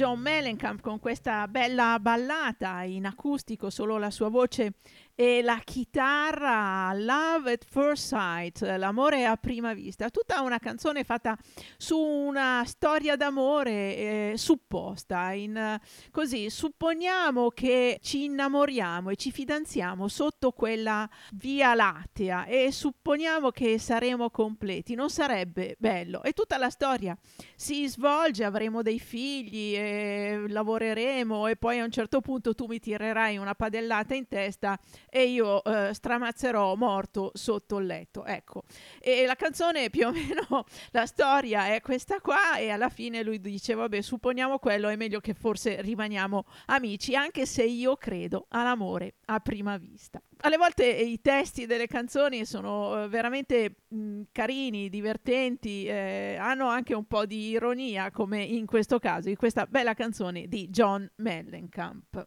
John 0.00 0.18
Mellencamp 0.18 0.80
con 0.80 0.98
questa 0.98 1.46
bella 1.46 1.98
ballata 2.00 2.84
in 2.84 3.04
acustico, 3.04 3.68
solo 3.68 3.98
la 3.98 4.10
sua 4.10 4.30
voce 4.30 4.76
e 5.20 5.42
la 5.42 5.60
chitarra 5.62 6.94
Love 6.94 7.52
at 7.52 7.66
First 7.68 8.06
Sight, 8.06 8.62
l'amore 8.62 9.26
a 9.26 9.36
prima 9.36 9.74
vista, 9.74 10.08
tutta 10.08 10.40
una 10.40 10.58
canzone 10.58 11.04
fatta 11.04 11.36
su 11.76 11.98
una 11.98 12.62
storia 12.64 13.16
d'amore 13.16 13.72
eh, 13.72 14.32
supposta, 14.36 15.32
in, 15.32 15.78
così 16.10 16.48
supponiamo 16.48 17.50
che 17.50 17.98
ci 18.00 18.24
innamoriamo 18.24 19.10
e 19.10 19.16
ci 19.16 19.30
fidanziamo 19.30 20.08
sotto 20.08 20.52
quella 20.52 21.06
via 21.34 21.74
lattea 21.74 22.46
e 22.46 22.72
supponiamo 22.72 23.50
che 23.50 23.78
saremo 23.78 24.30
completi, 24.30 24.94
non 24.94 25.10
sarebbe 25.10 25.76
bello. 25.78 26.22
E 26.22 26.32
tutta 26.32 26.56
la 26.56 26.70
storia 26.70 27.14
si 27.54 27.86
svolge, 27.88 28.42
avremo 28.42 28.80
dei 28.80 28.98
figli, 28.98 29.74
e 29.76 30.46
lavoreremo 30.48 31.46
e 31.46 31.56
poi 31.56 31.78
a 31.78 31.84
un 31.84 31.90
certo 31.90 32.22
punto 32.22 32.54
tu 32.54 32.64
mi 32.64 32.78
tirerai 32.78 33.36
una 33.36 33.54
padellata 33.54 34.14
in 34.14 34.26
testa 34.26 34.80
e 35.10 35.24
io 35.24 35.62
eh, 35.64 35.92
stramazzerò 35.92 36.74
morto 36.76 37.30
sotto 37.34 37.78
il 37.78 37.86
letto. 37.86 38.24
Ecco, 38.24 38.62
e 39.00 39.26
la 39.26 39.34
canzone 39.34 39.90
più 39.90 40.06
o 40.06 40.12
meno 40.12 40.64
la 40.92 41.06
storia 41.06 41.74
è 41.74 41.80
questa 41.80 42.20
qua 42.20 42.56
e 42.56 42.70
alla 42.70 42.88
fine 42.88 43.22
lui 43.22 43.40
dice 43.40 43.74
vabbè 43.74 44.00
supponiamo 44.00 44.58
quello 44.58 44.88
è 44.88 44.96
meglio 44.96 45.20
che 45.20 45.34
forse 45.34 45.80
rimaniamo 45.82 46.44
amici 46.66 47.14
anche 47.14 47.46
se 47.46 47.64
io 47.64 47.96
credo 47.96 48.46
all'amore 48.50 49.16
a 49.26 49.40
prima 49.40 49.76
vista. 49.76 50.22
Alle 50.42 50.56
volte 50.56 50.86
i 50.86 51.20
testi 51.20 51.66
delle 51.66 51.86
canzoni 51.86 52.46
sono 52.46 53.04
eh, 53.04 53.08
veramente 53.08 53.82
mh, 53.88 54.22
carini, 54.32 54.88
divertenti, 54.88 55.84
eh, 55.84 56.36
hanno 56.40 56.68
anche 56.68 56.94
un 56.94 57.04
po' 57.04 57.26
di 57.26 57.50
ironia 57.50 58.10
come 58.10 58.42
in 58.42 58.64
questo 58.64 58.98
caso, 58.98 59.28
in 59.28 59.36
questa 59.36 59.66
bella 59.66 59.94
canzone 59.94 60.48
di 60.48 60.68
John 60.70 61.08
Mellencamp. 61.16 62.26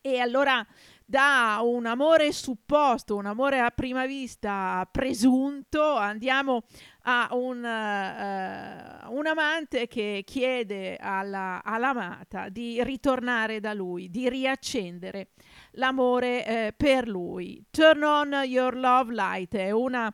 E 0.00 0.18
allora 0.18 0.66
da 1.12 1.60
un 1.62 1.84
amore 1.84 2.32
supposto, 2.32 3.16
un 3.16 3.26
amore 3.26 3.58
a 3.58 3.68
prima 3.68 4.06
vista 4.06 4.88
presunto, 4.90 5.94
andiamo 5.94 6.62
a 7.02 7.28
un, 7.32 7.62
eh, 7.62 9.06
un 9.08 9.26
amante 9.26 9.88
che 9.88 10.22
chiede 10.24 10.96
alla, 10.96 11.62
all'amata 11.62 12.48
di 12.48 12.82
ritornare 12.82 13.60
da 13.60 13.74
lui, 13.74 14.08
di 14.08 14.26
riaccendere 14.30 15.32
l'amore 15.72 16.46
eh, 16.46 16.72
per 16.74 17.06
lui. 17.06 17.62
Turn 17.70 18.02
on 18.04 18.42
your 18.46 18.74
love 18.74 19.12
light 19.12 19.54
è 19.54 19.70
una 19.70 20.10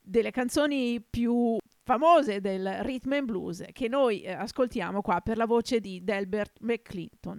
delle 0.00 0.30
canzoni 0.30 0.98
più 1.02 1.58
famose 1.84 2.40
del 2.40 2.78
rhythm 2.80 3.12
and 3.12 3.26
blues 3.26 3.64
che 3.70 3.86
noi 3.86 4.22
eh, 4.22 4.32
ascoltiamo 4.32 5.02
qua 5.02 5.20
per 5.20 5.36
la 5.36 5.44
voce 5.44 5.78
di 5.78 6.02
Delbert 6.02 6.56
McClinton. 6.60 7.38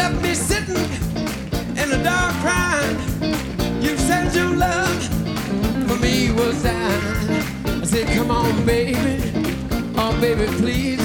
left 0.00 0.22
me 0.22 0.32
sitting 0.34 0.90
in 1.80 1.86
the 1.94 2.00
dark 2.02 2.32
crying. 2.44 2.96
You 3.84 3.92
said 4.08 4.34
your 4.34 4.52
love 4.66 5.02
for 5.88 5.98
me 6.04 6.32
was 6.32 6.62
dying. 6.62 7.82
I 7.82 7.84
said, 7.92 8.06
come 8.16 8.30
on, 8.30 8.64
baby, 8.64 9.16
oh, 10.02 10.12
baby, 10.24 10.46
please. 10.62 11.04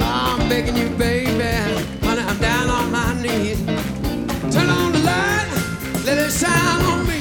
Oh, 0.00 0.38
I'm 0.38 0.48
begging 0.48 0.76
you, 0.82 0.88
baby, 1.06 1.52
honey, 2.06 2.22
I'm 2.30 2.38
down 2.38 2.66
on 2.78 2.86
my 2.98 3.10
knees. 3.22 3.60
Turn 4.54 4.68
on 4.78 4.92
the 4.92 5.02
light, 5.12 5.48
let 6.06 6.16
it 6.26 6.32
shine 6.40 6.82
on 6.92 7.00
me. 7.10 7.20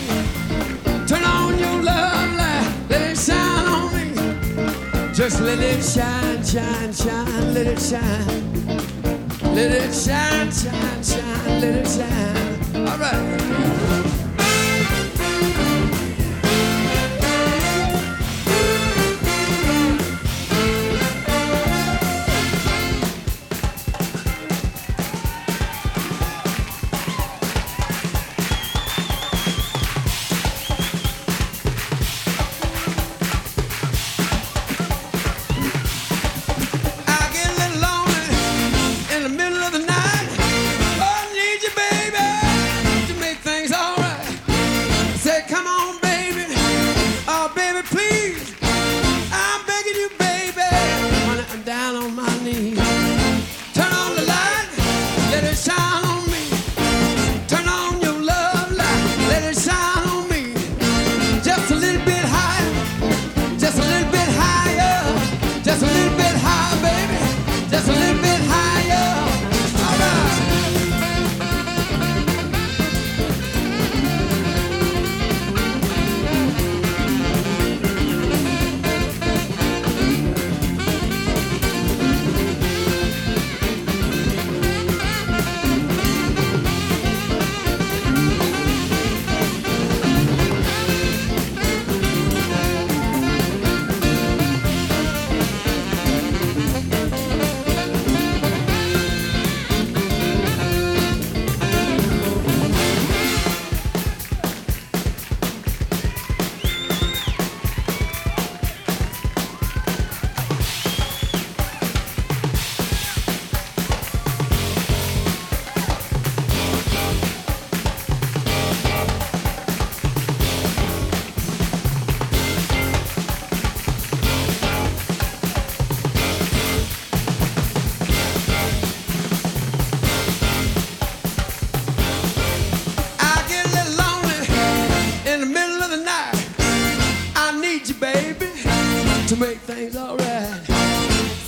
Turn 1.09 1.23
on 1.35 1.59
your 1.63 1.77
love 1.91 2.29
light, 2.41 2.71
let 2.91 3.01
it 3.11 3.17
shine 3.27 3.67
on 3.75 3.85
me. 3.95 4.07
Just 5.13 5.41
let 5.41 5.59
it 5.59 5.83
shine, 5.83 6.41
shine, 6.51 6.93
shine, 6.93 7.53
let 7.53 7.67
it 7.67 7.81
shine. 7.91 8.92
Let 9.53 9.71
it 9.71 9.93
shine, 9.93 10.51
shine, 10.51 11.03
shine, 11.03 11.61
let 11.61 11.75
it 11.75 11.87
shine. 11.87 12.52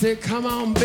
Say, 0.06 0.16
come 0.16 0.46
on, 0.46 0.74
baby. 0.74 0.85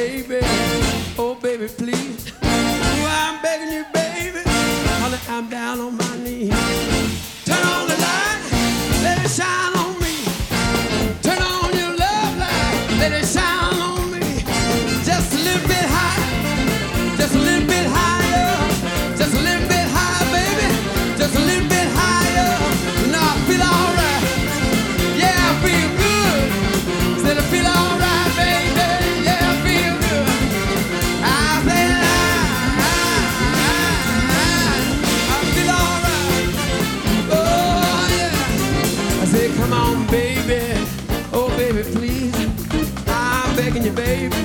Baby. 43.95 44.37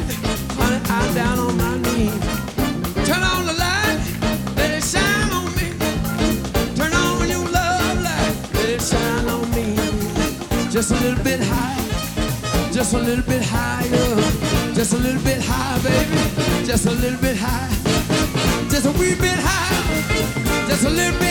Honey, 0.57 0.79
I'm 0.89 1.13
down 1.13 1.39
on 1.39 1.57
my 1.57 1.77
knees. 1.77 2.13
Turn 3.07 3.21
on 3.21 3.45
the 3.45 3.53
light, 3.53 3.99
let 4.57 4.71
it 4.71 4.83
shine 4.83 5.31
on 5.31 5.47
me. 5.57 5.67
Turn 6.75 6.93
on 6.93 7.29
your 7.29 7.45
love 7.49 8.01
light, 8.01 8.35
let 8.53 8.69
it 8.69 8.81
shine 8.81 9.27
on 9.27 9.49
me. 9.51 9.75
Just 10.69 10.91
a 10.91 10.95
little 10.95 11.23
bit 11.23 11.39
higher, 11.39 12.71
just 12.71 12.93
a 12.93 12.97
little 12.97 13.23
bit 13.23 13.43
higher, 13.43 14.15
just 14.73 14.93
a 14.93 14.97
little 14.97 15.21
bit 15.21 15.41
higher, 15.41 15.79
baby. 15.81 16.65
Just 16.65 16.85
a 16.87 16.91
little 16.91 17.19
bit 17.19 17.37
higher, 17.37 17.69
just 18.69 18.85
a 18.85 18.91
wee 18.99 19.15
bit 19.15 19.39
higher, 19.39 20.67
just 20.67 20.83
a 20.83 20.89
little 20.89 21.19
bit 21.19 21.24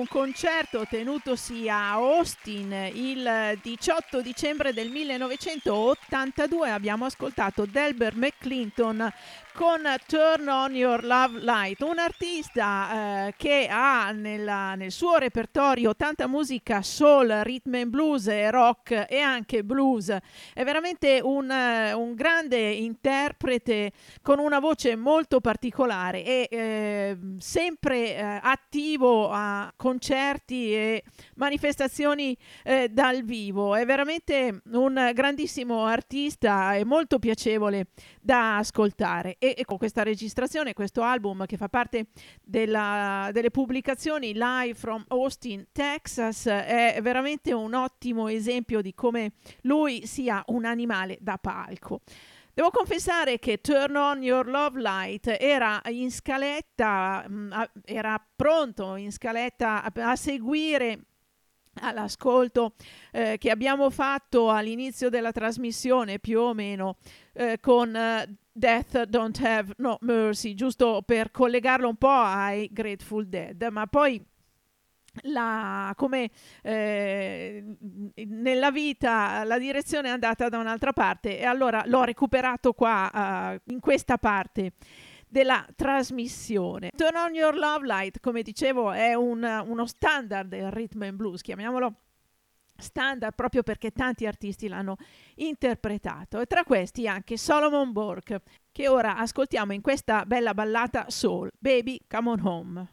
un 0.00 0.06
concerto 0.08 0.86
tenutosi 0.88 1.68
a 1.68 1.90
Austin 1.90 2.72
il 2.94 3.58
18 3.60 4.22
dicembre 4.22 4.72
del 4.72 4.88
1982 4.88 6.70
abbiamo 6.70 7.04
ascoltato 7.04 7.66
Delbert 7.66 8.16
McClinton 8.16 9.12
con 9.52 9.82
Turn 10.06 10.48
On 10.48 10.74
Your 10.74 11.04
Love 11.04 11.40
Light, 11.40 11.80
un 11.82 11.98
artista 11.98 13.26
eh, 13.26 13.34
che 13.36 13.68
ha 13.70 14.10
nella- 14.12 14.74
nel 14.74 14.90
suo 14.90 15.16
repertorio 15.16 15.94
tanta 15.94 16.26
musica 16.26 16.82
soul, 16.82 17.28
rhythm 17.42 17.74
and 17.74 17.90
blues, 17.90 18.50
rock 18.50 19.06
e 19.08 19.18
anche 19.18 19.64
blues. 19.64 20.16
È 20.52 20.64
veramente 20.64 21.20
un, 21.22 21.50
eh, 21.50 21.92
un 21.92 22.14
grande 22.14 22.58
interprete 22.70 23.92
con 24.22 24.38
una 24.38 24.58
voce 24.58 24.96
molto 24.96 25.40
particolare 25.40 26.24
e 26.24 26.48
eh, 26.50 27.18
sempre 27.38 28.16
eh, 28.16 28.40
attivo 28.42 29.30
a 29.30 29.72
concerti 29.76 30.74
e 30.74 31.04
manifestazioni 31.36 32.36
eh, 32.62 32.88
dal 32.88 33.22
vivo. 33.22 33.74
È 33.74 33.84
veramente 33.84 34.62
un 34.72 35.10
grandissimo 35.14 35.84
artista 35.84 36.74
e 36.74 36.84
molto 36.84 37.18
piacevole 37.18 37.86
da 38.20 38.58
ascoltare. 38.58 39.36
E, 39.38 39.62
con 39.64 39.78
questa 39.78 40.02
registrazione, 40.02 40.72
questo 40.72 41.02
album 41.02 41.46
che 41.46 41.56
fa 41.56 41.68
parte 41.68 42.06
della- 42.42 43.30
delle 43.32 43.50
pubblicazioni 43.50 44.32
Live 44.34 44.74
from 44.74 45.04
Austin, 45.08 45.66
Texas, 45.72 46.46
è 46.46 46.98
veramente 47.02 47.52
un 47.52 47.74
ottimo 47.74 48.28
esempio 48.28 48.80
di 48.80 48.94
come 48.94 49.32
lui 49.62 50.06
sia 50.06 50.42
un 50.48 50.64
animale 50.64 51.18
da 51.20 51.38
palco. 51.38 52.00
Devo 52.52 52.70
confessare 52.70 53.38
che 53.38 53.60
Turn 53.60 53.94
On 53.96 54.22
Your 54.22 54.46
Love 54.46 54.80
Light 54.80 55.36
era 55.38 55.80
in 55.86 56.10
scaletta, 56.10 57.24
a- 57.50 57.70
era 57.84 58.22
pronto 58.36 58.96
in 58.96 59.12
scaletta 59.12 59.90
a 59.94 60.16
seguire 60.16 61.04
all'ascolto 61.80 62.74
eh, 63.12 63.36
che 63.38 63.50
abbiamo 63.50 63.90
fatto 63.90 64.50
all'inizio 64.50 65.08
della 65.08 65.32
trasmissione 65.32 66.18
più 66.18 66.40
o 66.40 66.54
meno 66.54 66.96
eh, 67.32 67.58
con 67.60 67.94
eh, 67.94 68.36
Death 68.52 69.04
Don't 69.04 69.40
Have 69.42 69.74
No 69.78 69.98
Mercy, 70.00 70.54
giusto 70.54 71.02
per 71.04 71.30
collegarlo 71.30 71.88
un 71.88 71.96
po' 71.96 72.08
ai 72.08 72.68
Grateful 72.72 73.26
Dead, 73.26 73.62
ma 73.70 73.86
poi 73.86 74.22
la, 75.22 75.92
come 75.96 76.30
eh, 76.62 77.64
nella 78.26 78.70
vita 78.70 79.44
la 79.44 79.58
direzione 79.58 80.08
è 80.08 80.12
andata 80.12 80.48
da 80.48 80.58
un'altra 80.58 80.92
parte 80.92 81.38
e 81.38 81.44
allora 81.44 81.82
l'ho 81.86 82.04
recuperato 82.04 82.72
qua 82.72 83.54
eh, 83.54 83.60
in 83.72 83.80
questa 83.80 84.18
parte 84.18 84.72
della 85.30 85.64
trasmissione. 85.76 86.90
Turn 86.96 87.16
on 87.16 87.34
your 87.34 87.54
love 87.54 87.86
light, 87.86 88.20
come 88.20 88.42
dicevo, 88.42 88.90
è 88.90 89.14
un- 89.14 89.64
uno 89.66 89.86
standard 89.86 90.48
del 90.48 90.70
rhythm 90.70 91.02
and 91.02 91.14
blues, 91.14 91.40
chiamiamolo 91.40 91.94
standard 92.80 93.34
proprio 93.34 93.62
perché 93.62 93.90
tanti 93.90 94.26
artisti 94.26 94.66
l'hanno 94.66 94.96
interpretato. 95.36 96.40
E 96.40 96.46
tra 96.46 96.64
questi 96.64 97.06
anche 97.06 97.36
Solomon 97.36 97.92
Burke 97.92 98.40
che 98.72 98.88
ora 98.88 99.16
ascoltiamo 99.16 99.72
in 99.72 99.82
questa 99.82 100.24
bella 100.24 100.54
ballata 100.54 101.06
soul. 101.08 101.50
Baby 101.58 102.00
Come 102.08 102.30
On 102.30 102.40
Home. 102.46 102.88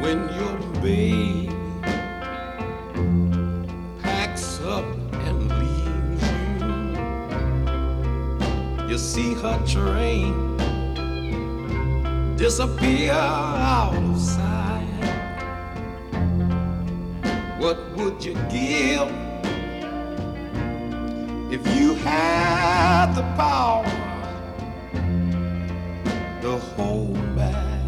When 0.00 0.28
your 0.34 0.58
baby 0.80 1.29
you. 8.90 8.98
See 8.98 9.34
her 9.34 9.58
train 9.66 10.56
disappear 12.36 13.12
out 13.12 13.94
of 13.94 14.18
sight. 14.18 14.86
What 17.58 17.78
would 17.96 18.24
you 18.24 18.34
give 18.50 19.08
if 21.52 21.62
you 21.76 21.94
had 21.94 23.14
the 23.14 23.22
power 23.36 23.84
to 26.42 26.58
hold 26.74 27.36
back? 27.36 27.80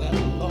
that 0.00 0.14
long, 0.38 0.43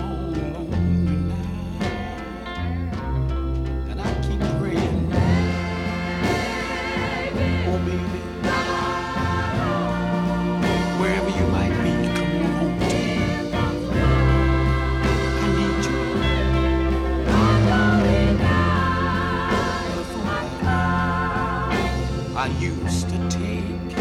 I 22.43 22.47
used 22.59 23.07
to 23.07 23.17
take. 23.29 23.93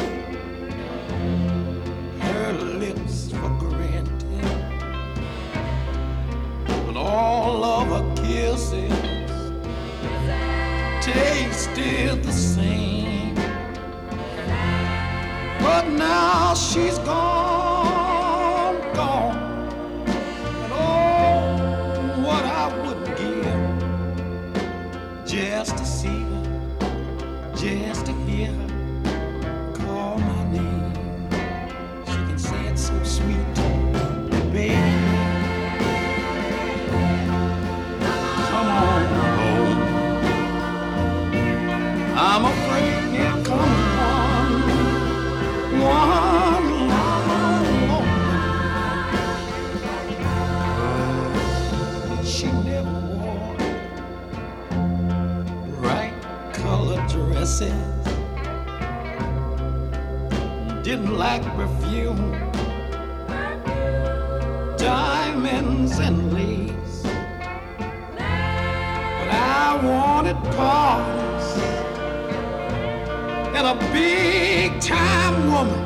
Her 2.19 2.53
lips 2.55 3.31
for 3.31 3.51
granted. 3.61 4.45
And 6.89 6.97
all 6.99 7.63
of 7.63 7.87
her 7.87 8.05
kisses 8.17 8.93
tasted 11.01 12.25
the 12.25 12.33
same. 12.33 13.37
But 15.61 15.87
now 15.91 16.55
she's 16.55 16.99
gone, 16.99 17.42
like 61.13 61.43
perfume, 61.57 62.33
diamonds 64.77 65.99
and 65.99 66.33
lace. 66.33 67.03
But 69.07 69.29
I 69.29 69.81
wanted 69.85 70.37
parties 70.57 71.49
and 73.57 73.67
a 73.67 73.93
big 73.93 74.81
time 74.81 75.53
woman. 75.53 75.83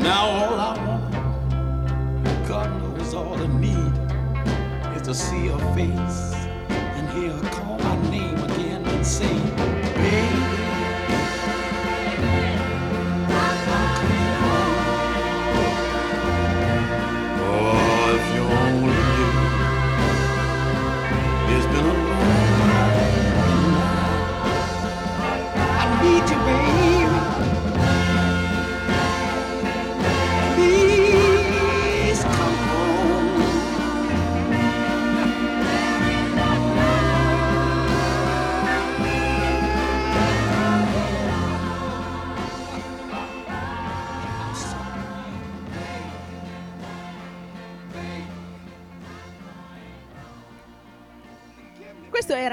Now 0.00 0.28
all 0.28 0.54
I 0.54 0.86
want, 0.86 2.48
God 2.48 2.70
knows 2.82 3.14
all 3.14 3.34
I 3.34 3.46
need, 3.58 3.94
is 4.96 5.02
to 5.02 5.14
see 5.14 5.48
her 5.48 5.74
face 5.74 6.34
and 6.70 7.08
hear 7.18 7.32
her 7.32 7.50
call 7.50 7.78
my 7.78 8.10
name 8.10 8.38
again 8.44 8.84
and 8.86 9.04
say, 9.04 9.34
baby. 9.96 10.45
Baby. 26.46 26.95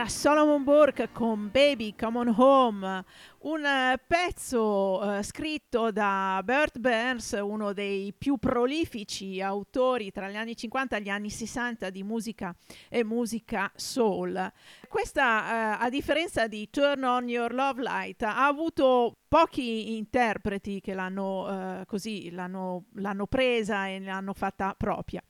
Era 0.03 0.09
Solomon 0.09 0.63
Burke 0.63 1.11
con 1.13 1.49
Baby 1.49 1.95
Come 1.95 2.17
On 2.17 2.35
Home, 2.37 3.05
un 3.39 3.65
eh, 3.65 3.99
pezzo 4.05 5.17
eh, 5.17 5.23
scritto 5.23 5.91
da 5.91 6.41
Burt 6.43 6.79
Burns, 6.79 7.39
uno 7.41 7.71
dei 7.71 8.13
più 8.17 8.37
prolifici 8.37 9.41
autori 9.41 10.11
tra 10.11 10.29
gli 10.29 10.35
anni 10.35 10.57
50 10.57 10.97
e 10.97 11.01
gli 11.01 11.09
anni 11.09 11.29
60 11.29 11.89
di 11.89 12.03
musica 12.03 12.53
e 12.89 13.03
musica 13.05 13.71
soul. 13.75 14.51
Questa, 14.89 15.77
eh, 15.79 15.85
a 15.85 15.89
differenza 15.89 16.47
di 16.47 16.69
Turn 16.69 17.03
On 17.03 17.29
Your 17.29 17.53
Love 17.53 17.81
Light, 17.81 18.23
ha 18.23 18.45
avuto 18.45 19.19
pochi 19.29 19.95
interpreti 19.95 20.81
che 20.81 20.93
l'hanno, 20.93 21.79
eh, 21.79 21.85
così, 21.85 22.29
l'hanno, 22.29 22.85
l'hanno 22.95 23.25
presa 23.25 23.87
e 23.87 23.99
l'hanno 23.99 24.33
fatta 24.33 24.75
propria. 24.77 25.23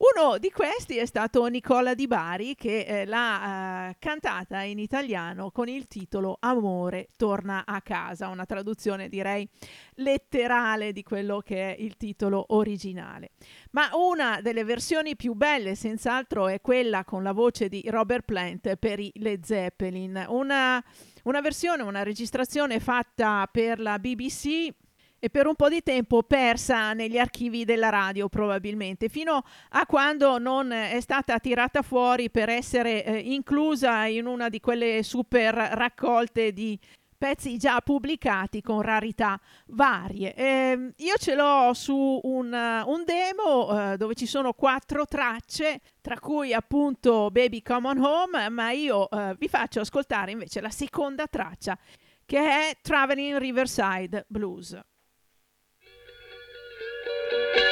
Uno 0.00 0.38
di 0.38 0.50
questi 0.50 0.96
è 0.96 1.04
stato 1.04 1.44
Nicola 1.48 1.92
Di 1.92 2.06
Bari 2.06 2.54
che 2.54 2.86
eh, 2.86 3.04
l'ha 3.04 3.90
eh, 3.90 3.96
cantata 3.98 4.62
in 4.62 4.78
italiano 4.78 5.50
con 5.50 5.68
il 5.68 5.88
titolo 5.88 6.38
Amore 6.40 7.08
torna 7.18 7.66
a 7.66 7.82
casa, 7.82 8.28
una 8.28 8.46
traduzione 8.46 9.10
direi 9.10 9.46
letterale 9.96 10.92
di 10.92 11.02
quello 11.02 11.40
che 11.40 11.74
è 11.74 11.78
il 11.78 11.98
titolo 11.98 12.46
originale. 12.54 13.32
Ma 13.72 13.90
una 13.92 14.40
delle 14.40 14.64
versioni 14.64 15.16
più 15.16 15.34
belle 15.34 15.74
senz'altro 15.74 16.48
è 16.48 16.62
quella 16.62 17.04
con 17.04 17.22
la 17.22 17.32
voce 17.32 17.68
di 17.68 17.84
Robert 17.88 18.24
Plant 18.24 18.76
per 18.76 19.00
i 19.00 19.12
Led 19.16 19.44
Zeppelin, 19.44 20.24
una, 20.28 20.82
una 21.24 21.40
versione, 21.42 21.82
una 21.82 22.02
registrazione 22.02 22.80
fatta 22.80 23.46
per 23.52 23.78
la 23.78 23.98
BBC 23.98 24.72
e 25.20 25.30
per 25.30 25.46
un 25.46 25.54
po' 25.54 25.68
di 25.68 25.82
tempo 25.82 26.22
persa 26.22 26.94
negli 26.94 27.18
archivi 27.18 27.64
della 27.64 27.90
radio 27.90 28.28
probabilmente, 28.28 29.08
fino 29.08 29.44
a 29.68 29.86
quando 29.86 30.38
non 30.38 30.72
è 30.72 30.98
stata 31.00 31.38
tirata 31.38 31.82
fuori 31.82 32.30
per 32.30 32.48
essere 32.48 33.04
eh, 33.04 33.18
inclusa 33.18 34.06
in 34.06 34.26
una 34.26 34.48
di 34.48 34.58
quelle 34.60 35.02
super 35.02 35.54
raccolte 35.54 36.52
di 36.52 36.78
pezzi 37.20 37.58
già 37.58 37.82
pubblicati 37.82 38.62
con 38.62 38.80
rarità 38.80 39.38
varie. 39.66 40.34
Eh, 40.34 40.92
io 40.96 41.16
ce 41.18 41.34
l'ho 41.34 41.74
su 41.74 42.18
un, 42.22 42.50
un 42.50 43.04
demo 43.04 43.92
eh, 43.92 43.98
dove 43.98 44.14
ci 44.14 44.24
sono 44.24 44.54
quattro 44.54 45.04
tracce, 45.04 45.82
tra 46.00 46.18
cui 46.18 46.54
appunto 46.54 47.30
Baby 47.30 47.60
Come 47.60 47.88
On 47.88 47.98
Home, 47.98 48.48
ma 48.48 48.70
io 48.70 49.10
eh, 49.10 49.36
vi 49.38 49.48
faccio 49.48 49.80
ascoltare 49.80 50.30
invece 50.30 50.62
la 50.62 50.70
seconda 50.70 51.26
traccia 51.26 51.78
che 52.24 52.38
è 52.38 52.78
Traveling 52.80 53.36
Riverside 53.36 54.24
Blues. 54.26 54.80
thank 57.30 57.56
you. 57.56 57.69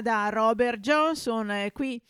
Da 0.00 0.28
Robert 0.30 0.80
Johnson, 0.80 1.50
eh, 1.50 1.72
qui 1.72 2.00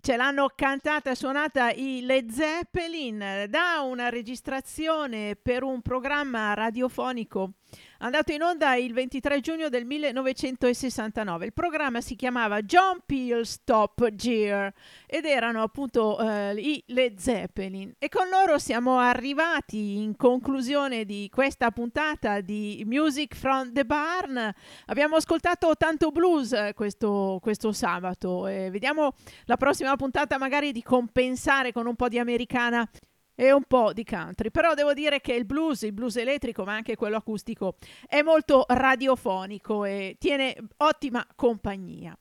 ce 0.00 0.16
l'hanno 0.16 0.52
cantata 0.54 1.10
e 1.10 1.14
suonata 1.16 1.70
i 1.70 2.00
Led 2.02 2.30
Zeppelin 2.30 3.20
eh, 3.20 3.48
da 3.48 3.80
una 3.82 4.08
registrazione 4.08 5.34
per 5.34 5.62
un 5.62 5.82
programma 5.82 6.54
radiofonico 6.54 7.54
andato 7.98 8.32
in 8.32 8.42
onda 8.42 8.74
il 8.74 8.92
23 8.92 9.40
giugno 9.40 9.68
del 9.68 9.84
1969. 9.84 11.46
Il 11.46 11.52
programma 11.52 12.00
si 12.00 12.16
chiamava 12.16 12.62
John 12.62 13.00
Peel's 13.04 13.62
Top 13.64 14.08
Gear 14.10 14.72
ed 15.06 15.24
erano 15.24 15.62
appunto 15.62 16.18
eh, 16.18 16.54
i 16.56 16.82
Led 16.88 17.18
Zeppelin. 17.18 17.94
E 17.98 18.08
con 18.08 18.28
loro 18.28 18.58
siamo 18.58 18.98
arrivati 18.98 19.98
in 19.98 20.16
conclusione 20.16 21.04
di 21.04 21.28
questa 21.32 21.70
puntata 21.70 22.40
di 22.40 22.82
Music 22.86 23.34
from 23.34 23.72
the 23.72 23.84
Barn. 23.84 24.52
Abbiamo 24.86 25.16
ascoltato 25.16 25.74
tanto 25.76 26.10
blues 26.10 26.52
eh, 26.52 26.72
questo, 26.74 27.38
questo 27.40 27.72
sabato 27.72 28.46
e 28.46 28.70
vediamo 28.70 29.14
la 29.44 29.56
prossima 29.56 29.96
puntata 29.96 30.38
magari 30.38 30.72
di 30.72 30.82
compensare 30.82 31.72
con 31.72 31.86
un 31.86 31.96
po' 31.96 32.08
di 32.08 32.18
americana 32.18 32.88
e 33.36 33.52
un 33.52 33.62
po' 33.68 33.92
di 33.92 34.02
country, 34.02 34.50
però 34.50 34.74
devo 34.74 34.94
dire 34.94 35.20
che 35.20 35.34
il 35.34 35.44
blues, 35.44 35.82
il 35.82 35.92
blues 35.92 36.16
elettrico, 36.16 36.64
ma 36.64 36.74
anche 36.74 36.96
quello 36.96 37.16
acustico, 37.16 37.76
è 38.08 38.22
molto 38.22 38.64
radiofonico 38.66 39.84
e 39.84 40.16
tiene 40.18 40.56
ottima 40.78 41.24
compagnia. 41.36 42.16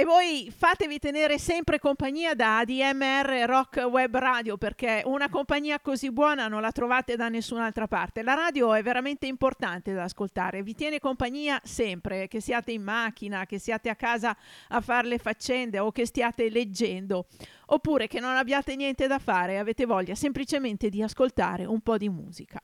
E 0.00 0.04
voi 0.04 0.48
fatevi 0.56 1.00
tenere 1.00 1.38
sempre 1.38 1.80
compagnia 1.80 2.32
da 2.36 2.58
ADMR 2.58 3.46
Rock 3.48 3.84
Web 3.90 4.16
Radio 4.16 4.56
perché 4.56 5.02
una 5.04 5.28
compagnia 5.28 5.80
così 5.80 6.12
buona 6.12 6.46
non 6.46 6.60
la 6.60 6.70
trovate 6.70 7.16
da 7.16 7.28
nessun'altra 7.28 7.88
parte. 7.88 8.22
La 8.22 8.34
radio 8.34 8.74
è 8.74 8.82
veramente 8.84 9.26
importante 9.26 9.92
da 9.92 10.04
ascoltare, 10.04 10.62
vi 10.62 10.76
tiene 10.76 11.00
compagnia 11.00 11.60
sempre, 11.64 12.28
che 12.28 12.40
siate 12.40 12.70
in 12.70 12.84
macchina, 12.84 13.44
che 13.44 13.58
siate 13.58 13.88
a 13.88 13.96
casa 13.96 14.36
a 14.68 14.80
fare 14.80 15.08
le 15.08 15.18
faccende 15.18 15.80
o 15.80 15.90
che 15.90 16.06
stiate 16.06 16.48
leggendo, 16.48 17.26
oppure 17.66 18.06
che 18.06 18.20
non 18.20 18.36
abbiate 18.36 18.76
niente 18.76 19.08
da 19.08 19.18
fare 19.18 19.54
e 19.54 19.56
avete 19.56 19.84
voglia 19.84 20.14
semplicemente 20.14 20.90
di 20.90 21.02
ascoltare 21.02 21.64
un 21.64 21.80
po' 21.80 21.96
di 21.96 22.08
musica. 22.08 22.62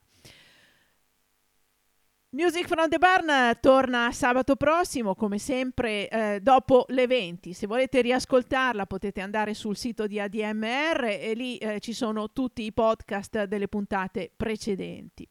Music 2.35 2.67
from 2.67 2.89
the 2.89 2.99
Barn 2.99 3.57
torna 3.61 4.11
sabato 4.11 4.57
prossimo, 4.57 5.15
come 5.15 5.39
sempre, 5.39 6.09
eh, 6.09 6.41
dopo 6.43 6.85
le 6.89 7.07
20. 7.07 7.53
Se 7.53 7.69
volete 7.69 8.01
riascoltarla 8.01 8.87
potete 8.87 9.21
andare 9.21 9.55
sul 9.55 9.77
sito 9.77 10.09
di 10.09 10.19
ADMR 10.19 11.05
e 11.05 11.33
lì 11.37 11.59
eh, 11.59 11.79
ci 11.79 11.93
sono 11.93 12.33
tutti 12.33 12.65
i 12.65 12.73
podcast 12.73 13.45
delle 13.45 13.69
puntate 13.69 14.33
precedenti. 14.37 15.29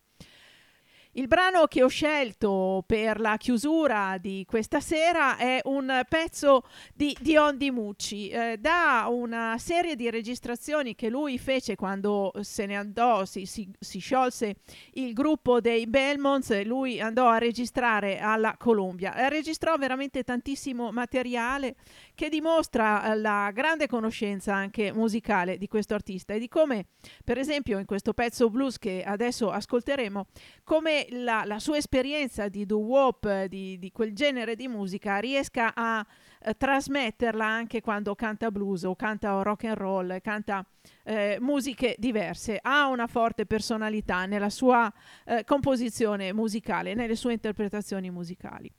Il 1.15 1.27
brano 1.27 1.67
che 1.67 1.83
ho 1.83 1.87
scelto 1.87 2.83
per 2.87 3.19
la 3.19 3.37
chiusura 3.37 4.17
di 4.19 4.45
questa 4.47 4.79
sera 4.79 5.37
è 5.37 5.59
un 5.65 6.01
pezzo 6.09 6.63
di 6.91 7.15
Dion 7.21 7.55
Di 7.55 7.69
Mucci, 7.69 8.29
eh, 8.29 8.57
da 8.59 9.05
una 9.11 9.55
serie 9.59 9.95
di 9.95 10.09
registrazioni 10.09 10.95
che 10.95 11.09
lui 11.09 11.37
fece 11.37 11.75
quando 11.75 12.31
se 12.41 12.65
ne 12.65 12.75
andò, 12.75 13.25
si, 13.25 13.45
si, 13.45 13.69
si 13.79 13.99
sciolse 13.99 14.55
il 14.93 15.13
gruppo 15.13 15.61
dei 15.61 15.85
Belmonts, 15.85 16.63
lui 16.63 16.99
andò 16.99 17.27
a 17.27 17.37
registrare 17.37 18.17
alla 18.17 18.55
Columbia. 18.57 19.13
Eh, 19.13 19.29
registrò 19.29 19.75
veramente 19.77 20.23
tantissimo 20.23 20.91
materiale 20.91 21.75
che 22.15 22.29
dimostra 22.29 23.11
eh, 23.11 23.17
la 23.17 23.51
grande 23.53 23.87
conoscenza 23.87 24.53
anche 24.53 24.91
musicale 24.91 25.57
di 25.57 25.67
questo 25.67 25.93
artista 25.93 26.33
e 26.33 26.39
di 26.39 26.47
come, 26.47 26.87
per 27.23 27.37
esempio, 27.37 27.79
in 27.79 27.85
questo 27.85 28.13
pezzo 28.13 28.49
blues 28.49 28.77
che 28.77 29.03
adesso 29.03 29.49
ascolteremo, 29.49 30.27
come 30.63 31.07
la, 31.09 31.43
la 31.45 31.59
sua 31.59 31.77
esperienza 31.77 32.47
di 32.47 32.65
doo-wop, 32.65 33.45
di, 33.45 33.79
di, 33.79 33.91
quel 33.91 34.13
genere 34.13 34.55
di 34.55 34.67
musica, 34.67 35.17
riesca 35.17 35.73
a 35.75 36.05
eh, 36.43 36.55
trasmetterla 36.55 37.45
anche 37.45 37.81
quando 37.81 38.15
canta 38.15 38.51
blues 38.51 38.83
o 38.83 38.95
canta 38.95 39.41
rock 39.41 39.65
and 39.65 39.77
roll, 39.77 40.21
canta 40.21 40.65
eh, 41.03 41.37
musiche 41.39 41.95
diverse. 41.97 42.59
Ha 42.61 42.87
una 42.87 43.07
forte 43.07 43.45
personalità 43.45 44.25
nella 44.25 44.49
sua 44.49 44.91
eh, 45.25 45.43
composizione 45.45 46.33
musicale, 46.33 46.93
nelle 46.93 47.15
sue 47.15 47.33
interpretazioni 47.33 48.09
musicali. 48.09 48.71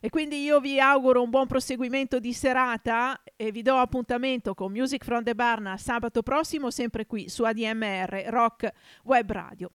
E 0.00 0.10
quindi 0.10 0.42
io 0.42 0.60
vi 0.60 0.78
auguro 0.78 1.22
un 1.22 1.30
buon 1.30 1.48
proseguimento 1.48 2.20
di 2.20 2.32
serata 2.32 3.20
e 3.34 3.50
vi 3.50 3.62
do 3.62 3.74
appuntamento 3.74 4.54
con 4.54 4.70
Music 4.70 5.02
from 5.04 5.24
the 5.24 5.34
Barn 5.34 5.74
sabato 5.76 6.22
prossimo, 6.22 6.70
sempre 6.70 7.04
qui 7.06 7.28
su 7.28 7.42
ADMR 7.42 8.26
Rock 8.28 8.72
Web 9.04 9.32
Radio. 9.32 9.70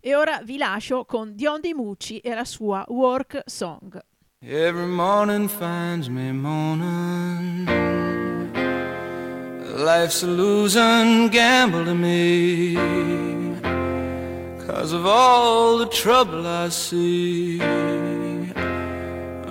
E 0.00 0.14
ora 0.14 0.40
vi 0.42 0.56
lascio 0.56 1.04
con 1.04 1.34
Dion 1.34 1.60
Di 1.60 1.74
Mucci 1.74 2.18
e 2.18 2.34
la 2.34 2.44
sua 2.44 2.82
Work 2.88 3.42
Song. 3.44 4.00
Every 4.40 4.86
morning 4.86 5.48
finds 5.48 6.08
me 6.08 6.32
moaning. 6.32 7.66
Life's 9.76 10.22
a 10.22 10.26
losing 10.26 11.28
gamble 11.28 11.84
to 11.84 11.94
me. 11.94 12.74
Cause 14.66 14.94
of 14.94 15.04
all 15.04 15.76
the 15.78 15.88
trouble 15.88 16.46
I 16.46 16.70
see. 16.70 18.15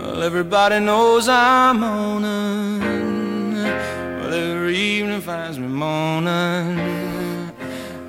Well, 0.05 0.21
everybody 0.21 0.79
knows 0.79 1.27
I'm 1.27 1.79
moaning. 1.79 3.53
Well, 3.55 4.33
every 4.33 4.77
evening 4.77 5.19
finds 5.19 5.57
me 5.57 5.67
moaning. 5.67 6.77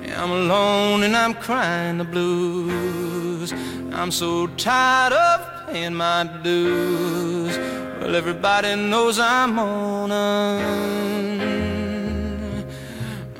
Yeah, 0.03 0.23
I'm 0.23 0.29
alone 0.29 1.01
and 1.01 1.17
I'm 1.17 1.33
crying 1.33 1.97
the 1.97 2.03
blues. 2.03 3.51
I'm 3.91 4.11
so 4.11 4.45
tired 4.45 5.13
of 5.13 5.71
paying 5.71 5.95
my 5.95 6.23
dues. 6.43 7.57
Well, 7.57 8.15
everybody 8.15 8.75
knows 8.75 9.17
I'm 9.17 9.55
moaning. 9.55 10.61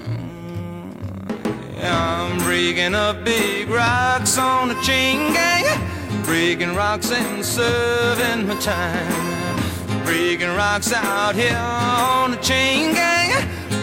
Mm, 0.03 1.77
yeah, 1.77 2.23
I'm 2.23 2.39
breaking 2.39 2.95
up 2.95 3.23
big 3.23 3.69
rocks 3.69 4.39
on 4.39 4.69
the 4.69 4.81
chain 4.81 5.31
gang. 5.31 5.96
Breaking 6.27 6.75
rocks 6.75 7.09
and 7.09 7.43
serving 7.43 8.47
my 8.47 8.55
time. 8.59 10.03
Breaking 10.03 10.53
rocks 10.57 10.91
out 10.91 11.35
here 11.35 11.55
on 11.55 12.31
the 12.31 12.37
chain 12.37 12.93
gang. 12.93 13.31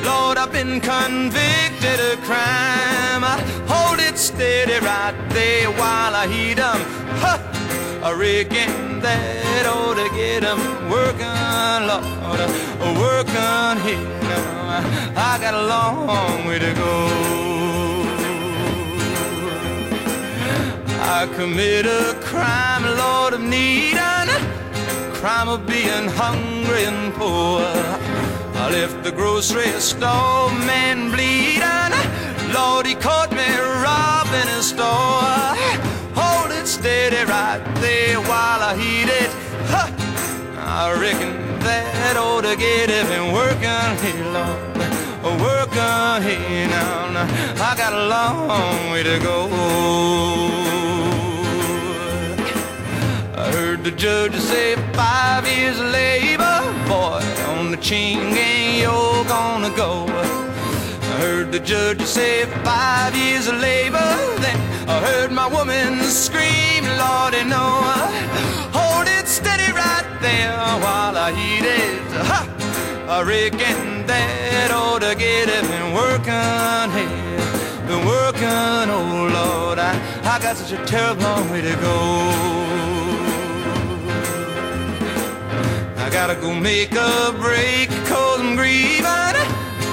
Lord, 0.04 0.36
I've 0.36 0.52
been 0.52 0.78
convicted 0.78 1.98
of 2.00 2.20
crime. 2.20 3.24
I 3.24 3.40
hold 3.66 3.98
it 3.98 4.18
steady 4.18 4.78
right 4.84 5.14
there 5.30 5.70
while 5.70 6.14
I 6.14 6.26
heat 6.26 6.58
'em. 6.58 6.80
Huh! 7.22 7.38
I 8.02 8.12
reckon 8.12 9.00
that 9.00 9.64
ought 9.66 9.96
to 9.96 10.08
get 10.14 10.44
'em 10.44 10.60
working, 10.90 11.80
Lord, 11.88 12.40
working 13.04 13.76
here. 13.86 14.14
I 15.16 15.38
got 15.40 15.54
a 15.54 15.64
long 15.74 16.46
way 16.46 16.58
to 16.58 16.72
go. 16.74 17.43
I 21.06 21.26
commit 21.36 21.84
a 21.84 22.16
crime, 22.22 22.82
Lord, 22.96 23.34
of 23.34 23.42
need, 23.42 23.98
crime 25.12 25.48
of 25.48 25.66
being 25.66 26.08
hungry 26.08 26.84
and 26.84 27.12
poor. 27.14 27.60
I 27.60 28.70
left 28.70 29.04
the 29.04 29.12
grocery 29.12 29.70
store, 29.80 30.50
man 30.64 31.10
bleeding. 31.10 31.92
Lord, 32.54 32.86
he 32.86 32.94
caught 32.94 33.30
me 33.32 33.48
robbing 33.84 34.48
a 34.48 34.62
store. 34.62 35.52
Hold 36.16 36.50
it 36.52 36.66
steady 36.66 37.22
right 37.30 37.62
there 37.80 38.18
while 38.20 38.62
I 38.70 38.74
heat 38.74 39.10
it. 39.22 39.30
Huh. 39.72 39.90
I 40.56 40.92
reckon 40.98 41.58
that 41.60 42.16
ought 42.16 42.42
to 42.42 42.56
get 42.56 42.88
it 42.88 43.06
been 43.08 43.30
working 43.32 43.92
here, 44.04 44.24
Lord. 44.32 44.74
Working 45.40 46.22
here 46.22 46.68
now. 46.68 47.28
I 47.68 47.74
got 47.76 47.92
a 47.92 48.06
long 48.08 48.90
way 48.90 49.02
to 49.02 49.18
go. 49.20 50.93
The 53.84 53.90
judge 53.90 54.34
said 54.36 54.78
five 54.96 55.46
years 55.46 55.78
of 55.78 55.88
labor, 55.92 56.58
boy, 56.88 57.20
on 57.50 57.70
the 57.70 57.76
chain 57.76 58.32
gang 58.32 58.80
you're 58.80 59.24
gonna 59.26 59.68
go. 59.76 60.06
I 60.08 61.16
heard 61.20 61.52
the 61.52 61.60
judge 61.60 62.00
say 62.00 62.46
five 62.64 63.14
years 63.14 63.46
of 63.46 63.60
labor, 63.60 64.08
then 64.40 64.58
I 64.88 65.00
heard 65.00 65.32
my 65.32 65.46
woman 65.48 66.00
scream, 66.04 66.84
Lordy, 66.96 67.44
no. 67.44 67.60
Uh, 67.60 68.08
hold 68.72 69.06
it 69.06 69.28
steady 69.28 69.70
right 69.72 70.08
there 70.22 70.56
while 70.80 71.18
I 71.18 71.32
heat 71.32 71.66
it. 71.66 72.00
Ha! 72.24 72.40
I 73.06 73.22
reckon 73.22 74.06
that 74.06 74.70
ought 74.70 75.02
to 75.02 75.14
get 75.14 75.50
it 75.50 75.62
been 75.68 75.92
working 75.92 76.88
here, 76.96 77.86
been 77.86 78.06
working, 78.06 78.88
oh 78.88 79.28
Lord, 79.30 79.78
I, 79.78 79.92
I 80.24 80.38
got 80.40 80.56
such 80.56 80.72
a 80.72 80.82
terrible 80.86 81.22
long 81.24 81.50
way 81.50 81.60
to 81.60 81.76
go. 81.82 82.93
I 86.04 86.10
gotta 86.10 86.34
go 86.34 86.52
make 86.54 86.92
a 86.92 87.34
break 87.40 87.88
cause 88.04 88.38
I'm 88.38 88.56
grieving. 88.56 89.36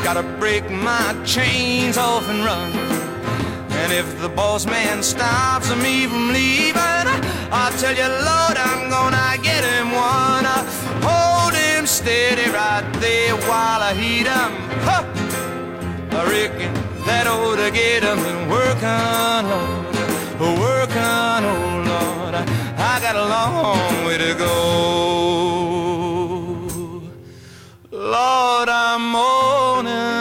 Gotta 0.04 0.24
break 0.40 0.70
my 0.70 1.16
chains 1.24 1.98
off 1.98 2.28
and 2.28 2.44
run. 2.44 2.70
And 3.80 3.94
if 3.94 4.20
the 4.20 4.28
boss 4.28 4.66
man 4.66 5.04
stops 5.04 5.74
me 5.78 6.08
from 6.08 6.34
leaving, 6.34 7.08
I'll 7.50 7.72
tell 7.80 7.96
you, 7.96 8.10
Lord, 8.30 8.58
I'm 8.60 8.90
gonna 8.90 9.42
get 9.42 9.64
him 9.64 9.94
one. 9.94 10.46
Uh, 10.46 10.66
hold 11.08 11.54
him 11.54 11.88
steady 11.88 12.52
right 12.52 12.86
there 13.00 13.38
while 13.48 13.82
I 13.82 13.94
heat 13.94 14.28
him. 14.28 14.52
Huh. 14.84 15.04
I 16.20 16.30
reckon 16.30 16.74
that 17.06 17.26
ought 17.26 17.56
to 17.56 17.72
get 17.72 18.04
him 18.04 18.20
working, 18.52 19.44
Lord, 19.48 20.60
working, 20.60 21.46
oh 21.54 21.84
Lord. 21.88 22.36
I 22.36 23.00
got 23.00 23.16
a 23.16 23.26
long 23.30 24.06
way 24.06 24.18
to 24.18 24.36
go. 24.38 25.71
Lord, 28.12 28.68
I'm 28.68 29.10
mourning. 29.10 30.21